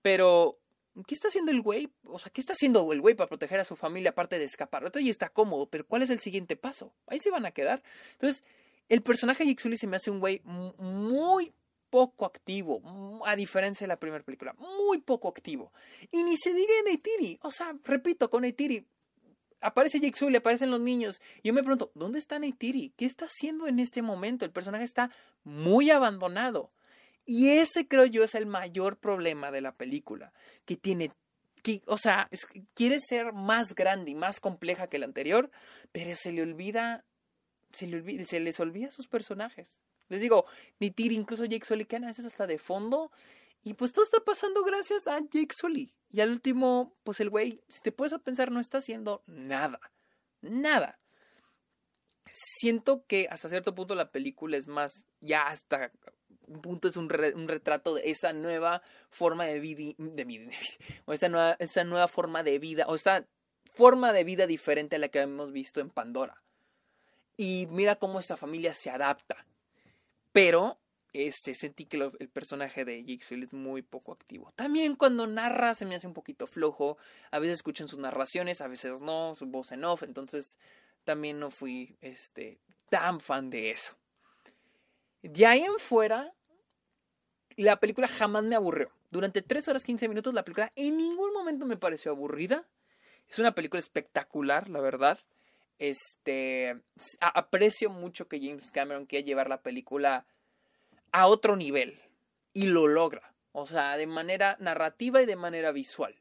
Pero, 0.01 0.59
¿qué 1.05 1.15
está 1.15 1.29
haciendo 1.29 1.51
el 1.51 1.61
güey? 1.61 1.89
O 2.05 2.19
sea, 2.19 2.31
¿qué 2.33 2.41
está 2.41 2.53
haciendo 2.53 2.93
el 2.93 3.01
güey 3.01 3.15
para 3.15 3.29
proteger 3.29 3.61
a 3.61 3.65
su 3.65 3.77
familia 3.77 4.11
aparte 4.11 4.39
de 4.39 4.45
escapar? 4.45 4.83
Ahorita 4.83 5.01
ya 5.01 5.11
está 5.11 5.29
cómodo, 5.29 5.67
pero 5.67 5.87
¿cuál 5.87 6.03
es 6.03 6.11
el 6.11 6.21
siguiente 6.21 6.57
paso? 6.57 6.93
Ahí 7.07 7.19
se 7.19 7.31
van 7.31 7.47
a 7.47 7.51
quedar. 7.51 7.83
Entonces, 8.13 8.43
el 8.89 9.03
personaje 9.03 9.45
de 9.45 9.57
Sully 9.59 9.77
se 9.77 9.87
me 9.87 9.97
hace 9.97 10.11
un 10.11 10.21
güey 10.21 10.41
muy 10.45 11.53
poco 11.91 12.27
activo, 12.27 13.23
a 13.25 13.37
diferencia 13.37 13.85
de 13.85 13.89
la 13.89 13.99
primera 13.99 14.25
película, 14.25 14.55
muy 14.59 14.99
poco 14.99 15.29
activo. 15.29 15.73
Y 16.11 16.25
ni 16.25 16.37
se 16.37 16.53
diga 16.53 16.73
en 16.81 16.89
Eitiri, 16.89 17.39
o 17.43 17.51
sea, 17.51 17.75
repito, 17.85 18.29
con 18.29 18.45
Eitiri 18.45 18.87
aparece 19.61 20.01
Sully, 20.15 20.37
aparecen 20.37 20.71
los 20.71 20.81
niños. 20.81 21.21
Y 21.43 21.49
yo 21.49 21.55
me 21.55 21.63
pregunto, 21.63 21.91
¿dónde 21.95 22.19
está 22.19 22.39
Neytiri? 22.39 22.93
¿Qué 22.97 23.05
está 23.05 23.27
haciendo 23.27 23.67
en 23.67 23.79
este 23.79 24.03
momento? 24.03 24.45
El 24.45 24.53
personaje 24.53 24.85
está 24.85 25.11
muy 25.45 25.91
abandonado. 25.91 26.71
Y 27.27 27.51
ese 27.59 27.89
creo 27.89 28.07
yo 28.07 28.23
es 28.23 28.37
el 28.37 28.47
mayor 28.47 28.97
problema 28.99 29.51
de 29.51 29.61
la 29.61 29.73
película, 29.73 30.33
que 30.65 30.77
tiene 30.77 31.11
que, 31.63 31.83
o 31.87 31.99
sea, 31.99 32.31
quiere 32.75 33.01
ser 33.01 33.33
más 33.33 33.75
grande 33.75 34.13
y 34.13 34.15
más 34.15 34.39
compleja 34.39 34.87
que 34.87 35.01
la 35.01 35.07
anterior, 35.07 35.51
pero 35.91 36.15
se 36.15 36.31
le 36.31 36.43
olvida, 36.43 37.05
se, 37.73 37.89
le 37.89 37.97
olvida, 37.97 38.25
se 38.25 38.39
les 38.39 38.61
olvida 38.61 38.93
sus 38.93 39.09
personajes. 39.09 39.83
Les 40.09 40.21
digo, 40.21 40.47
ni 40.79 40.93
Tiri, 40.93 41.17
incluso 41.17 41.45
Jake 41.45 41.67
Sully, 41.67 41.85
que 41.85 41.97
a 41.97 42.01
veces 42.01 42.25
hasta 42.25 42.47
de 42.47 42.59
fondo. 42.59 43.11
Y 43.65 43.75
pues 43.75 43.93
todo 43.93 44.05
está 44.05 44.21
pasando 44.21 44.63
gracias 44.63 45.09
a 45.09 45.19
Jake 45.19 45.49
Sully. 45.51 45.93
Y 46.13 46.21
al 46.21 46.31
último, 46.31 46.95
pues 47.03 47.19
el 47.19 47.31
güey, 47.31 47.61
si 47.69 47.81
te 47.81 47.91
puedes 47.91 48.13
a 48.13 48.21
pensar, 48.21 48.53
no 48.53 48.61
está 48.61 48.79
haciendo 48.79 49.25
nada. 49.27 49.81
Nada. 50.41 51.01
Siento 52.31 53.05
que 53.07 53.27
hasta 53.29 53.49
cierto 53.49 53.75
punto 53.75 53.97
la 53.97 54.13
película 54.13 54.57
es 54.57 54.69
más, 54.69 55.05
ya 55.21 55.49
hasta 55.49 55.91
un 56.47 56.61
punto 56.61 56.89
es 56.89 56.97
un, 56.97 57.09
retrato 57.09 57.95
de 57.95 58.11
esa 58.11 58.33
nueva 58.33 58.83
forma 59.11 59.45
de 59.45 59.61
vida, 59.61 59.95
de, 59.99 60.51
o 61.05 61.13
esa 61.13 61.29
nueva, 61.29 61.57
esa 61.59 61.85
nueva 61.85 62.09
forma 62.09 62.43
de 62.43 62.59
vida, 62.59 62.87
o 62.89 62.95
esta 62.95 63.27
forma 63.75 64.13
de 64.13 64.25
vida 64.25 64.47
diferente 64.47 64.97
a 64.97 64.99
la 64.99 65.09
que 65.09 65.21
hemos 65.21 65.53
visto 65.53 65.81
en 65.81 65.91
Pandora. 65.91 66.43
Y 67.37 67.67
mira 67.71 67.97
cómo 67.97 68.21
esta 68.21 68.37
familia 68.37 68.73
se 68.73 68.91
adapta 68.91 69.47
pero 70.37 70.79
este, 71.15 71.55
sentí 71.55 71.87
que 71.87 71.97
el 71.97 72.29
personaje 72.29 72.85
de 72.85 73.03
Jigsaw 73.03 73.39
es 73.39 73.55
muy 73.55 73.81
poco 73.81 74.13
activo. 74.13 74.53
También 74.55 74.97
cuando 74.97 75.27
narra 75.27 75.73
se 75.73 75.87
me 75.87 75.95
hace 75.95 76.07
un 76.07 76.13
poquito 76.13 76.47
flojo. 76.47 76.99
A 77.31 77.39
veces 77.39 77.55
escuchan 77.55 77.89
sus 77.89 77.99
narraciones, 77.99 78.61
a 78.61 78.69
veces 78.69 79.01
no, 79.01 79.35
su 79.35 79.47
voz 79.47 79.73
en 79.73 79.83
off. 79.87 80.03
Entonces 80.03 80.59
también 81.05 81.41
no 81.41 81.51
fui 81.51 81.97
este, 82.03 82.61
tan 82.91 83.19
fan 83.19 83.49
de 83.49 83.71
eso. 83.71 83.95
De 85.23 85.47
ahí 85.47 85.63
en 85.63 85.79
fuera, 85.79 86.35
la 87.65 87.81
película 87.81 88.09
jamás 88.09 88.45
me 88.45 88.57
aburrió. 88.57 88.91
Durante 89.11 89.43
3 89.43 89.69
horas 89.69 89.85
15 89.85 90.09
minutos 90.09 90.35
la 90.35 90.45
película 90.45 90.73
en 90.77 90.97
ningún 90.97 91.33
momento 91.33 91.67
me 91.67 91.77
pareció 91.77 92.13
aburrida. 92.13 92.65
Es 93.29 93.39
una 93.39 93.55
película 93.55 93.81
espectacular, 93.81 94.69
la 94.69 94.81
verdad. 94.81 95.19
Este, 95.79 96.81
aprecio 97.21 97.91
mucho 97.91 98.29
que 98.29 98.41
James 98.41 98.71
Cameron 98.71 99.07
quiera 99.07 99.25
llevar 99.25 99.49
la 99.49 99.63
película 99.63 100.27
a 101.13 101.27
otro 101.27 101.57
nivel 101.57 102.01
y 102.53 102.67
lo 102.67 102.87
logra. 102.89 103.35
O 103.53 103.67
sea, 103.67 103.97
de 103.97 104.07
manera 104.07 104.57
narrativa 104.61 105.23
y 105.23 105.27
de 105.27 105.37
manera 105.37 105.73
visual. 105.73 106.15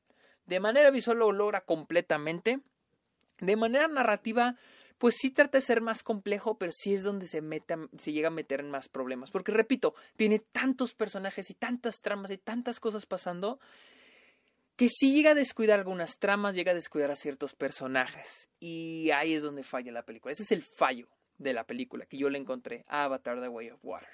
De 0.46 0.60
manera 0.60 0.90
visual 0.90 1.18
lo 1.18 1.32
logra 1.32 1.62
completamente. 1.62 2.60
De 3.40 3.56
manera 3.56 3.88
narrativa 3.88 4.56
pues 4.98 5.16
sí 5.18 5.32
trata 5.32 5.58
de 5.58 5.62
ser 5.62 5.82
más 5.82 6.04
complejo, 6.04 6.58
pero 6.58 6.72
sí 6.72 6.94
es 6.94 7.04
donde 7.04 7.28
se, 7.28 7.42
meta, 7.42 7.78
se 7.98 8.14
llega 8.14 8.30
a 8.30 8.32
meter 8.32 8.60
en 8.60 8.72
más 8.72 8.90
problemas. 8.90 9.32
Porque, 9.32 9.52
repito, 9.52 9.94
tiene 10.16 10.40
tantos 10.40 10.94
personajes 10.94 11.50
y 11.50 11.54
tantas 11.54 12.02
tramas 12.02 12.32
y 12.32 12.38
tantas 12.38 12.80
cosas 12.80 13.06
pasando 13.06 13.60
que 14.76 14.90
sí 14.90 15.14
llega 15.14 15.32
a 15.32 15.36
descuidar 15.36 15.80
algunas 15.80 16.18
tramas, 16.18 16.56
llega 16.56 16.72
a 16.72 16.76
descuidar 16.76 17.12
a 17.12 17.16
ciertos 17.16 17.54
personajes. 17.54 18.50
Y 18.60 19.12
ahí 19.12 19.34
es 19.34 19.44
donde 19.44 19.64
falla 19.64 19.92
la 19.92 20.04
película. 20.04 20.32
Ese 20.32 20.44
es 20.44 20.52
el 20.52 20.64
fallo 20.64 21.08
de 21.38 21.54
la 21.54 21.66
película 21.66 22.06
que 22.06 22.18
yo 22.18 22.30
le 22.30 22.38
encontré 22.38 22.86
Avatar 22.88 23.42
The 23.42 23.50
Way 23.50 23.72
of 23.72 23.80
Water. 23.84 24.10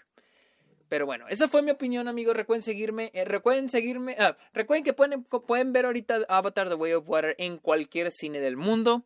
Pero 0.89 1.05
bueno, 1.05 1.25
esa 1.29 1.47
fue 1.47 1.61
mi 1.61 1.71
opinión, 1.71 2.07
amigos. 2.07 2.35
Recuerden 2.35 2.63
seguirme. 2.63 3.11
Eh, 3.13 3.23
recuerden 3.23 3.69
seguirme. 3.69 4.15
Ah, 4.19 4.35
recuerden 4.53 4.83
que 4.83 4.93
pueden, 4.93 5.23
pueden 5.23 5.71
ver 5.71 5.85
ahorita 5.85 6.25
Avatar 6.27 6.67
The 6.67 6.75
Way 6.75 6.93
of 6.93 7.07
Water 7.07 7.35
en 7.37 7.57
cualquier 7.59 8.11
cine 8.11 8.41
del 8.41 8.57
mundo. 8.57 9.05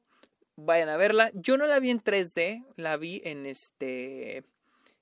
Vayan 0.58 0.90
a 0.90 0.98
verla. 0.98 1.32
Yo 1.34 1.58
no 1.58 1.68
la 1.68 1.80
vi 1.80 1.90
en 1.90 2.02
3D, 2.02 2.66
la 2.78 2.98
vi 2.98 3.22
en 3.26 3.46
este. 3.46 4.46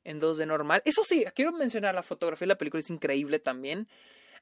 en 0.03 0.19
2D 0.19 0.47
normal. 0.47 0.81
Eso 0.85 1.03
sí, 1.03 1.25
quiero 1.35 1.51
mencionar 1.51 1.93
la 1.93 2.03
fotografía 2.03 2.45
de 2.45 2.53
la 2.53 2.57
película, 2.57 2.81
es 2.81 2.89
increíble 2.89 3.39
también. 3.39 3.87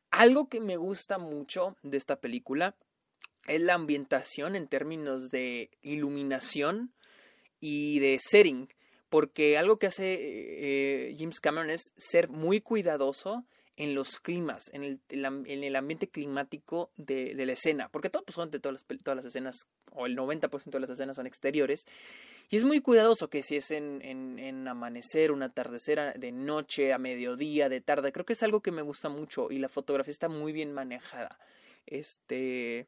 Algo 0.09 0.49
que 0.49 0.61
me 0.61 0.77
gusta 0.77 1.17
mucho 1.17 1.75
de 1.83 1.97
esta 1.97 2.19
película 2.19 2.75
es 3.47 3.61
la 3.61 3.73
ambientación 3.73 4.55
en 4.55 4.67
términos 4.67 5.29
de 5.31 5.69
iluminación 5.81 6.93
y 7.59 7.99
de 7.99 8.17
setting. 8.19 8.69
Porque 9.09 9.57
algo 9.57 9.77
que 9.77 9.87
hace 9.87 10.17
eh, 10.19 11.15
James 11.17 11.41
Cameron 11.41 11.69
es 11.69 11.91
ser 11.97 12.29
muy 12.29 12.61
cuidadoso 12.61 13.45
en 13.81 13.95
los 13.95 14.19
climas, 14.19 14.69
en 14.73 14.83
el, 14.83 14.99
en 15.09 15.63
el 15.63 15.75
ambiente 15.75 16.07
climático 16.07 16.91
de, 16.97 17.33
la 17.33 17.53
escena. 17.53 17.89
Porque 17.89 18.11
todo, 18.11 18.23
pues, 18.23 18.35
todas, 18.61 18.73
las, 18.73 18.85
todas 19.03 19.15
las 19.15 19.25
escenas, 19.25 19.55
o 19.91 20.05
el 20.05 20.15
90% 20.15 20.69
de 20.69 20.79
las 20.79 20.91
escenas 20.91 21.15
son 21.15 21.25
exteriores. 21.25 21.85
Y 22.51 22.57
es 22.57 22.63
muy 22.63 22.81
cuidadoso 22.81 23.27
que 23.31 23.41
si 23.41 23.55
es 23.55 23.71
en, 23.71 23.99
en, 24.03 24.37
en, 24.37 24.67
amanecer, 24.67 25.31
un 25.31 25.41
atardecer 25.41 26.19
de 26.19 26.31
noche, 26.31 26.93
a 26.93 26.99
mediodía, 26.99 27.69
de 27.69 27.81
tarde. 27.81 28.11
Creo 28.11 28.23
que 28.23 28.33
es 28.33 28.43
algo 28.43 28.61
que 28.61 28.71
me 28.71 28.83
gusta 28.83 29.09
mucho 29.09 29.47
y 29.49 29.57
la 29.57 29.67
fotografía 29.67 30.11
está 30.11 30.29
muy 30.29 30.51
bien 30.51 30.73
manejada. 30.73 31.39
Este. 31.87 32.85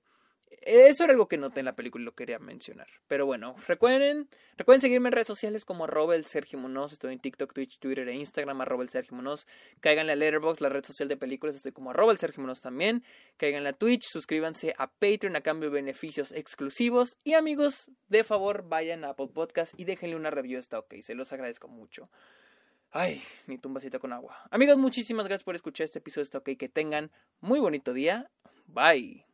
Eso 0.66 1.04
era 1.04 1.12
algo 1.12 1.28
que 1.28 1.38
noté 1.38 1.60
en 1.60 1.66
la 1.66 1.76
película 1.76 2.02
y 2.02 2.06
lo 2.06 2.16
quería 2.16 2.40
mencionar. 2.40 2.88
Pero 3.08 3.26
bueno, 3.26 3.56
recuerden, 3.68 4.30
recuerden 4.56 4.80
seguirme 4.80 5.10
en 5.10 5.14
redes 5.14 5.28
sociales 5.28 5.66
como 5.66 5.84
arroba 5.84 6.16
el 6.16 6.24
Sergio. 6.24 6.60
Estoy 6.86 7.14
en 7.14 7.20
TikTok, 7.20 7.54
Twitch, 7.54 7.80
Twitter 7.80 8.08
e 8.08 8.16
Instagram, 8.16 8.62
arroba 8.62 8.84
el 8.84 8.90
Sergio 8.90 9.16
Munoz. 9.16 9.46
Cáiganle 9.82 10.14
a 10.14 10.16
Letterboxd, 10.16 10.62
la 10.62 10.70
red 10.70 10.86
social 10.86 11.10
de 11.10 11.18
películas. 11.18 11.58
Estoy 11.58 11.74
como 11.74 11.90
arroba 11.90 12.14
el 12.14 12.18
Sergio 12.18 12.42
Munoz 12.42 12.62
también. 12.62 13.04
Cáiganle 13.36 13.70
a 13.70 13.74
Twitch, 13.74 14.04
suscríbanse 14.06 14.74
a 14.78 14.88
Patreon 14.88 15.36
a 15.36 15.42
cambio 15.42 15.70
de 15.70 15.76
beneficios 15.76 16.32
exclusivos. 16.32 17.18
Y 17.26 17.34
amigos, 17.34 17.92
de 18.08 18.24
favor, 18.24 18.64
vayan 18.70 19.04
a 19.04 19.10
Apple 19.10 19.32
Podcast 19.34 19.78
y 19.78 19.84
déjenle 19.84 20.16
una 20.16 20.32
review. 20.32 20.60
Está 20.60 20.80
ok, 20.80 20.96
se 21.02 21.14
los 21.14 21.34
agradezco 21.34 21.68
mucho. 21.68 22.10
Ay, 22.92 23.22
mi 23.48 23.58
tumbacita 23.58 24.00
con 24.00 24.14
agua. 24.14 24.38
Amigos, 24.50 24.78
muchísimas 24.78 25.26
gracias 25.26 25.44
por 25.44 25.56
escuchar 25.56 25.84
este 25.84 26.00
episodio. 26.00 26.24
Está 26.24 26.38
ok, 26.38 26.52
que 26.58 26.70
tengan 26.70 27.12
muy 27.42 27.60
bonito 27.60 27.92
día. 27.92 28.30
Bye. 28.68 29.26